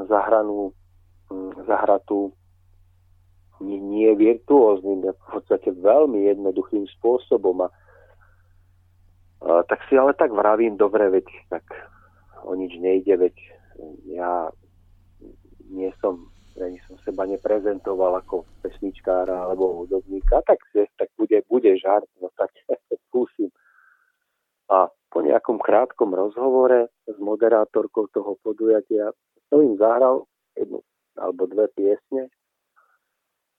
[0.08, 0.72] zahranú,
[1.32, 2.32] mm, zahratú
[3.60, 7.68] nie, nie virtuóznym, v podstate veľmi jednoduchým spôsobom.
[7.68, 7.70] A,
[9.44, 11.66] a, tak si ale tak vravím, dobre, veď tak
[12.48, 13.36] o nič nejde, veď
[14.08, 14.48] ja
[15.68, 22.08] nie som ani som seba neprezentoval ako pesničkára alebo hudobníka, tak, tak bude, bude žart,
[22.20, 22.52] no tak
[23.08, 23.48] skúsim.
[24.70, 29.10] A po nejakom krátkom rozhovore s moderátorkou toho podujatia
[29.50, 30.82] som im zahral jednu
[31.20, 32.32] alebo dve piesne.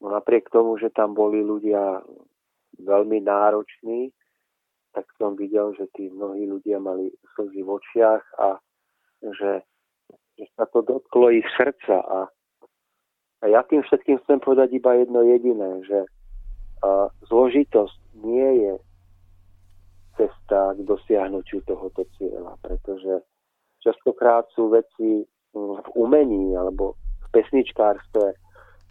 [0.00, 2.00] No napriek tomu, že tam boli ľudia
[2.80, 4.08] veľmi nároční,
[4.96, 8.56] tak som videl, že tí mnohí ľudia mali slzy v očiach a
[9.20, 9.60] že,
[10.40, 12.20] že sa to dotklo ich srdca a,
[13.40, 16.08] a ja tým všetkým chcem povedať iba jedno jediné, že
[16.80, 18.74] a, zložitosť nie je
[20.16, 23.20] cesta k dosiahnutiu tohoto cieľa, pretože
[23.84, 26.94] častokrát sú veci v umení alebo
[27.26, 28.34] v pesničkárstve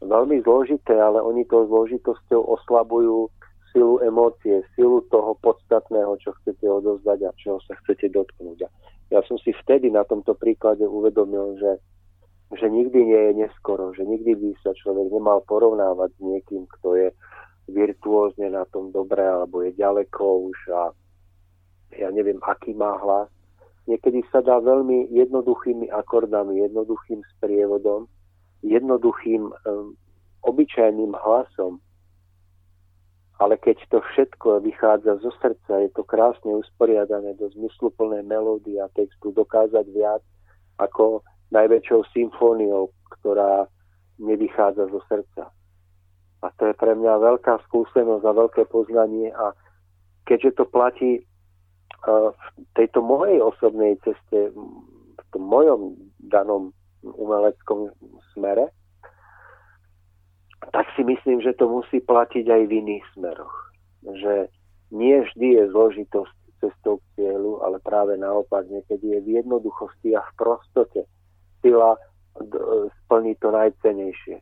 [0.03, 3.27] veľmi zložité, ale oni tou zložitosťou oslabujú
[3.71, 8.65] silu emócie, silu toho podstatného, čo chcete odozdať a čoho sa chcete dotknúť.
[9.13, 11.71] Ja som si vtedy na tomto príklade uvedomil, že,
[12.57, 16.97] že nikdy nie je neskoro, že nikdy by sa človek nemal porovnávať s niekým, kto
[16.97, 17.07] je
[17.69, 20.83] virtuózne na tom dobre alebo je ďaleko už a
[21.97, 23.29] ja neviem, aký má hlas.
[23.89, 28.05] Niekedy sa dá veľmi jednoduchými akordami, jednoduchým sprievodom,
[28.61, 29.97] jednoduchým um,
[30.45, 31.81] obyčajným hlasom
[33.39, 38.91] ale keď to všetko vychádza zo srdca, je to krásne usporiadané do zmysluplnej melódie a
[38.91, 40.19] textu dokázať viac
[40.75, 41.23] ako
[41.55, 43.63] najväčšou symfóniou, ktorá
[44.19, 45.47] nevychádza zo srdca.
[46.43, 49.55] A to je pre mňa veľká skúsenosť a veľké poznanie a
[50.27, 51.23] keďže to platí
[52.05, 56.71] v tejto mojej osobnej ceste, v tom mojom danom
[57.03, 57.91] umeleckom
[58.35, 58.71] smere,
[60.75, 63.55] tak si myslím, že to musí platiť aj v iných smeroch.
[64.03, 64.51] Že
[64.91, 70.21] nie vždy je zložitosť cestou k cieľu, ale práve naopak niekedy je v jednoduchosti a
[70.21, 71.01] v prostote
[71.63, 71.95] sila
[73.05, 74.37] splní to najcenejšie.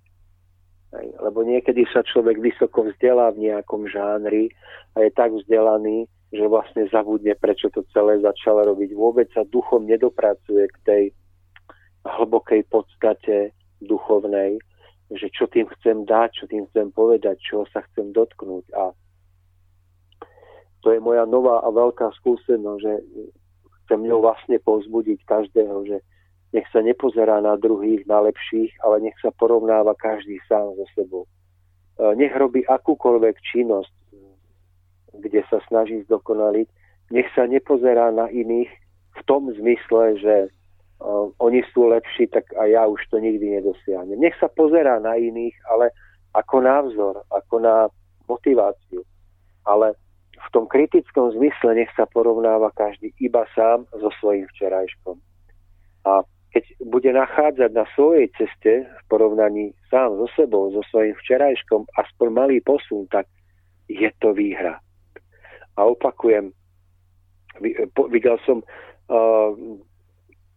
[1.21, 4.49] Lebo niekedy sa človek vysoko vzdelá v nejakom žánri
[4.97, 8.91] a je tak vzdelaný, že vlastne zabudne, prečo to celé začal robiť.
[8.91, 11.03] Vôbec sa duchom nedopracuje k tej
[12.03, 14.59] hlbokej podstate duchovnej,
[15.11, 18.65] že čo tým chcem dať, čo tým chcem povedať, čo sa chcem dotknúť.
[18.75, 18.91] A
[20.83, 22.93] to je moja nová a veľká skúsenosť, že
[23.87, 25.97] chcem ňou vlastne povzbudiť každého, že
[26.51, 31.23] nech sa nepozerá na druhých, na lepších, ale nech sa porovnáva každý sám so sebou.
[31.23, 31.29] E,
[32.15, 33.91] nech robí akúkoľvek činnosť,
[35.19, 36.67] kde sa snaží zdokonaliť,
[37.11, 38.69] nech sa nepozerá na iných
[39.17, 40.35] v tom zmysle, že
[41.01, 44.19] uh, oni sú lepší, tak a ja už to nikdy nedosiahnem.
[44.19, 45.89] Nech sa pozerá na iných, ale
[46.35, 47.75] ako návzor, ako na
[48.29, 49.01] motiváciu.
[49.65, 49.95] Ale
[50.37, 55.17] v tom kritickom zmysle nech sa porovnáva každý iba sám so svojím včerajškom.
[56.05, 56.21] A
[56.53, 62.27] keď bude nachádzať na svojej ceste v porovnaní sám so sebou, so svojím včerajškom aspoň
[62.31, 63.27] malý posun, tak
[63.91, 64.79] je to výhra.
[65.77, 66.49] A opakujem,
[68.09, 69.53] videl som uh,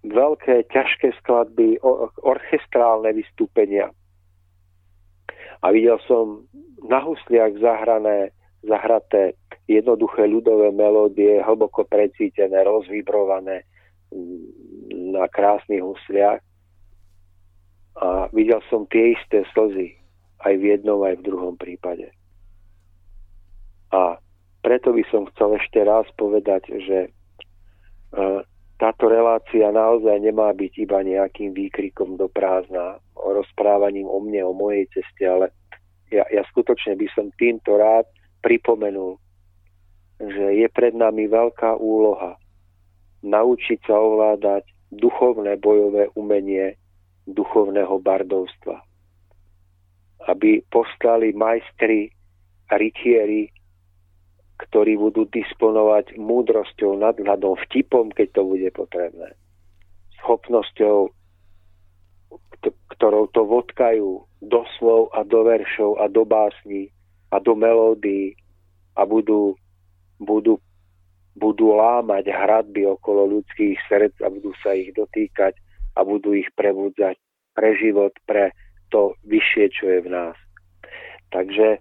[0.05, 1.77] veľké, ťažké skladby,
[2.25, 3.93] orchestrálne vystúpenia.
[5.61, 6.49] A videl som
[6.89, 8.33] na husliach zahrané,
[8.65, 9.37] zahraté
[9.69, 13.69] jednoduché ľudové melódie, hlboko precítené, rozvibrované
[14.09, 16.41] mm, na krásnych husliach.
[18.01, 20.01] A videl som tie isté slzy
[20.41, 22.09] aj v jednom, aj v druhom prípade.
[23.93, 24.17] A
[24.61, 26.99] preto by som chcel ešte raz povedať, že
[28.17, 28.41] uh,
[28.81, 34.89] táto relácia naozaj nemá byť iba nejakým výkrikom do prázdna, rozprávaním o mne, o mojej
[34.93, 35.53] ceste, ale
[36.09, 38.09] ja, ja skutočne by som týmto rád
[38.41, 39.21] pripomenul,
[40.17, 42.41] že je pred nami veľká úloha
[43.21, 44.65] naučiť sa ovládať
[44.97, 46.77] duchovné bojové umenie
[47.29, 48.81] duchovného bardovstva.
[50.29, 52.09] Aby postali majstri
[52.73, 53.49] rytieri
[54.67, 59.33] ktorí budú disponovať múdrosťou, nadhľadom, vtipom, keď to bude potrebné.
[60.21, 61.09] Schopnosťou,
[62.97, 64.09] ktorou to vodkajú
[64.45, 66.93] do slov a do veršov a do básní
[67.33, 68.37] a do melódií
[69.01, 69.57] a budú,
[70.21, 70.61] budú,
[71.41, 75.57] budú lámať hradby okolo ľudských srdc a budú sa ich dotýkať
[75.97, 77.17] a budú ich prebudzať
[77.57, 78.53] pre život, pre
[78.93, 80.37] to vyššie, čo je v nás.
[81.33, 81.81] Takže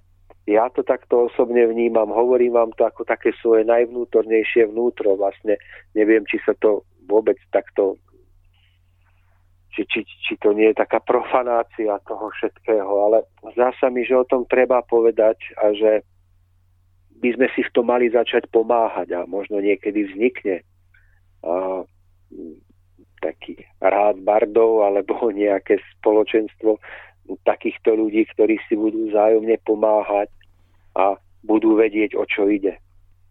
[0.50, 5.14] ja to takto osobne vnímam, hovorím vám to ako také svoje najvnútornejšie vnútro.
[5.14, 5.62] Vlastne
[5.94, 8.02] neviem, či sa to vôbec takto
[9.70, 13.18] či, či, či to nie je taká profanácia toho všetkého, ale
[13.54, 16.02] zdá sa mi, že o tom treba povedať a že
[17.22, 20.66] by sme si v tom mali začať pomáhať a možno niekedy vznikne
[21.46, 21.86] a,
[23.22, 26.80] taký rád bardov alebo nejaké spoločenstvo
[27.46, 30.34] takýchto ľudí, ktorí si budú zájomne pomáhať
[31.00, 31.16] a
[31.48, 32.76] budú vedieť, o čo ide.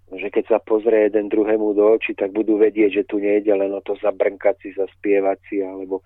[0.09, 3.69] Že keď sa pozrie jeden druhému do očí, tak budú vedieť, že tu nejde len
[3.77, 6.01] o to zabrnkať si, zaspievať si, alebo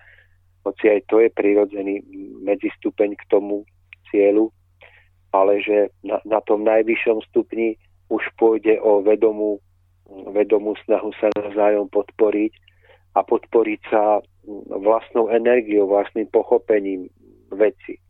[0.67, 2.03] hoci aj to je prirodzený
[2.43, 3.63] medzistupeň k tomu
[4.11, 4.51] cieľu,
[5.31, 7.79] ale že na, na tom najvyššom stupni
[8.11, 9.63] už pôjde o vedomú
[10.13, 12.53] vedomú snahu sa navzájom podporiť
[13.17, 14.21] a podporiť sa
[14.69, 17.09] vlastnou energiou, vlastným pochopením
[17.55, 18.02] veci.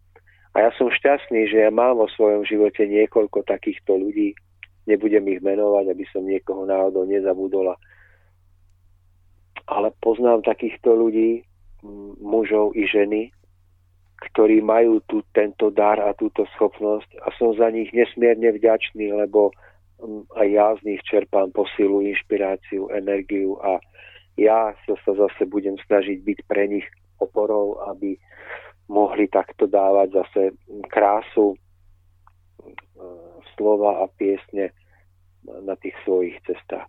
[0.52, 4.36] A ja som šťastný, že ja mám vo svojom živote niekoľko takýchto ľudí,
[4.84, 7.72] nebudem ich menovať, aby som niekoho náhodou nezabudol.
[9.64, 11.46] Ale poznám takýchto ľudí,
[12.20, 13.32] mužov i ženy,
[14.30, 19.50] ktorí majú tu tento dar a túto schopnosť a som za nich nesmierne vďačný, lebo
[20.38, 23.82] aj ja z nich čerpám posilu, inšpiráciu, energiu a
[24.38, 26.86] ja sa zase budem snažiť byť pre nich
[27.18, 28.18] oporou, aby
[28.90, 30.42] mohli takto dávať zase
[30.90, 31.58] krásu
[33.54, 34.72] slova a piesne
[35.44, 36.86] na tých svojich cestách.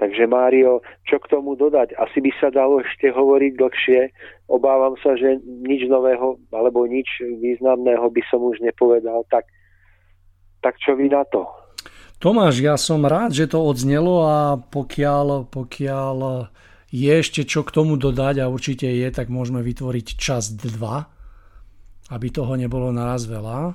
[0.00, 1.92] Takže Mário, čo k tomu dodať?
[2.00, 4.00] Asi by sa dalo ešte hovoriť dlhšie.
[4.48, 9.28] Obávam sa, že nič nového alebo nič významného by som už nepovedal.
[9.28, 9.44] Tak,
[10.64, 11.44] tak čo vy na to?
[12.16, 16.16] Tomáš, ja som rád, že to odznelo a pokiaľ, pokiaľ
[16.90, 20.66] je ešte čo k tomu dodať a určite je, tak môžeme vytvoriť čas 2,
[22.10, 23.74] aby toho nebolo naraz veľa.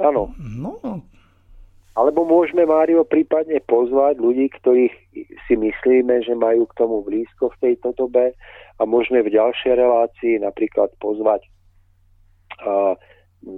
[0.00, 0.32] Áno.
[0.38, 1.02] No,
[1.98, 4.94] alebo môžeme, Mário, prípadne pozvať ľudí, ktorých
[5.44, 8.32] si myslíme, že majú k tomu blízko v tejto dobe
[8.78, 11.44] a môžeme v ďalšej relácii napríklad pozvať
[12.64, 12.94] uh,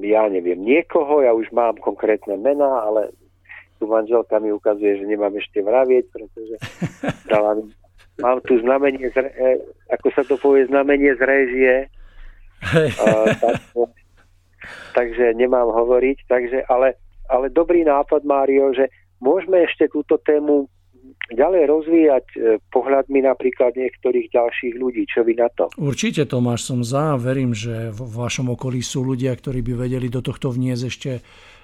[0.02, 3.14] ja neviem, niekoho, ja už mám konkrétne mená, ale
[3.76, 6.56] tu manželka mi ukazuje, že nemám ešte vravieť, pretože
[7.30, 7.68] dala mi,
[8.20, 11.74] mám tu znamenie, z, e, ako sa to povie, znamenie z režie.
[12.62, 13.58] Uh, tak,
[14.94, 16.94] takže nemám hovoriť, takže, ale
[17.32, 18.92] ale dobrý nápad, Mário, že
[19.24, 20.68] môžeme ešte túto tému
[21.32, 22.38] ďalej rozvíjať e,
[22.68, 25.08] pohľadmi napríklad niektorých ďalších ľudí.
[25.08, 25.72] Čo vy na to?
[25.80, 27.16] Určite, Tomáš, som za.
[27.16, 31.12] Verím, že v vašom okolí sú ľudia, ktorí by vedeli do tohto vniesť ešte,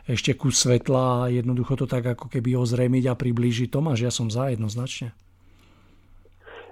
[0.08, 3.68] ešte kus svetla a jednoducho to tak ako keby ozrejmiť a priblížiť.
[3.68, 5.12] Tomáš, ja som za jednoznačne.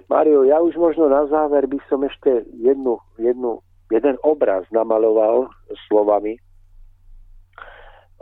[0.07, 3.59] Mario, ja už možno na záver by som ešte jednu, jednu,
[3.91, 5.51] jeden obraz namaloval
[5.91, 6.39] slovami.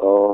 [0.01, 0.33] O,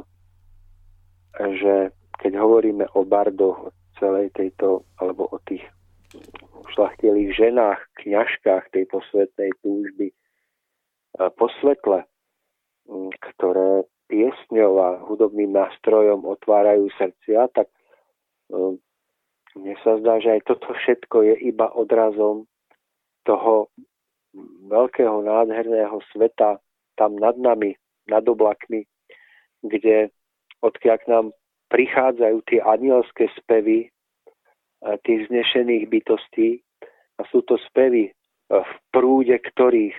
[1.35, 1.91] že
[2.23, 5.67] keď hovoríme o bardoch, o celej tejto, alebo o tých
[6.71, 10.15] šlachtilých ženách, kňažkách tej posvetnej túžby,
[11.35, 12.07] po svetle,
[13.19, 17.67] ktoré piesňou hudobným nástrojom otvárajú srdcia, tak
[19.55, 22.47] mne sa zdá, že aj toto všetko je iba odrazom
[23.27, 23.67] toho
[24.71, 26.57] veľkého, nádherného sveta
[26.95, 27.75] tam nad nami,
[28.07, 28.87] nad oblakmi,
[29.63, 30.09] kde
[30.63, 31.25] odkiaľ k nám
[31.71, 33.91] prichádzajú tie anielské spevy
[35.05, 36.63] tých znešených bytostí
[37.21, 38.11] a sú to spevy, e,
[38.49, 39.93] v prúde ktorých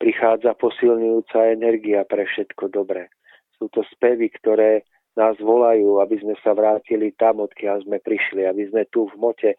[0.00, 3.12] prichádza posilňujúca energia pre všetko dobré.
[3.60, 4.82] Sú to spevy, ktoré
[5.14, 9.50] nás volajú, aby sme sa vrátili tam, odkiaľ sme prišli, aby sme tu v mote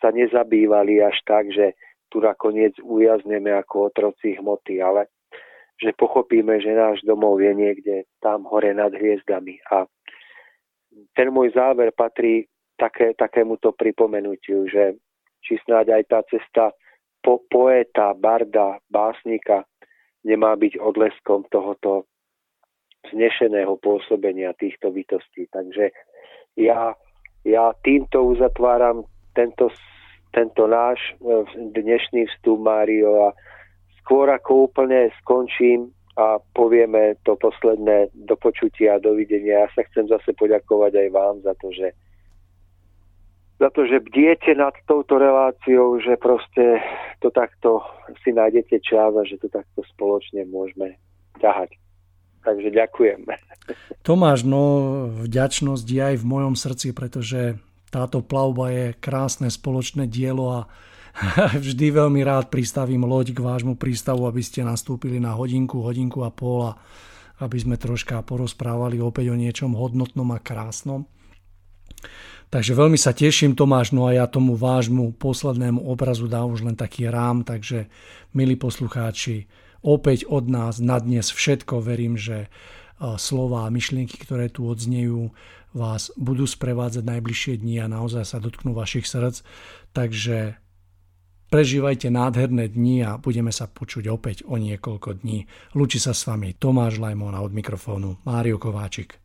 [0.00, 1.76] sa nezabývali až tak, že
[2.08, 5.08] tu nakoniec ujazneme ako otroci hmoty, ale
[5.80, 9.58] že pochopíme, že náš domov je niekde tam hore nad hviezdami.
[9.72, 9.88] A
[11.16, 12.44] ten môj záver patrí
[12.76, 15.00] také, takémuto pripomenutiu, že
[15.42, 16.64] či snáď aj tá cesta
[17.22, 19.64] po, poeta, barda, básnika
[20.22, 22.06] nemá byť odleskom tohoto
[23.10, 25.50] znešeného pôsobenia týchto bytostí.
[25.50, 25.90] Takže
[26.54, 26.94] ja,
[27.42, 29.02] ja týmto uzatváram
[29.34, 29.72] tento,
[30.30, 31.42] tento náš e,
[31.74, 33.34] dnešný vstup, Mário, a
[34.02, 39.64] skôr ako úplne skončím a povieme to posledné do počutia a dovidenia.
[39.64, 41.96] Ja sa chcem zase poďakovať aj vám za to, že
[43.62, 46.82] za to, že bdiete nad touto reláciou, že proste
[47.22, 47.86] to takto
[48.26, 50.98] si nájdete čas a že to takto spoločne môžeme
[51.38, 51.81] ťahať.
[52.42, 53.20] Takže ďakujem.
[54.02, 54.62] Tomáš, no
[55.22, 57.56] vďačnosť je aj v mojom srdci, pretože
[57.94, 60.60] táto plavba je krásne spoločné dielo a
[61.64, 66.32] vždy veľmi rád pristavím loď k vášmu prístavu, aby ste nastúpili na hodinku, hodinku a
[66.32, 66.78] pol a
[67.42, 71.06] aby sme troška porozprávali opäť o niečom hodnotnom a krásnom.
[72.52, 76.76] Takže veľmi sa teším Tomáš, no a ja tomu vášmu poslednému obrazu dám už len
[76.76, 77.88] taký rám, takže
[78.36, 79.48] milí poslucháči,
[79.82, 82.48] opäť od nás na dnes všetko, verím, že
[83.18, 85.34] slova a myšlienky, ktoré tu odznejú,
[85.74, 89.42] vás budú sprevádzať najbližšie dni a naozaj sa dotknú vašich srdc.
[89.92, 90.62] Takže
[91.52, 95.44] Prežívajte nádherné dni a budeme sa počuť opäť o niekoľko dní.
[95.76, 99.20] Lúči sa s vami Tomáš Lajmon a od mikrofónu Mário Kováčik.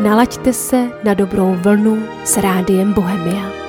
[0.00, 3.63] Nalaďte se na dobrou vlnu s rádiem Bohemia.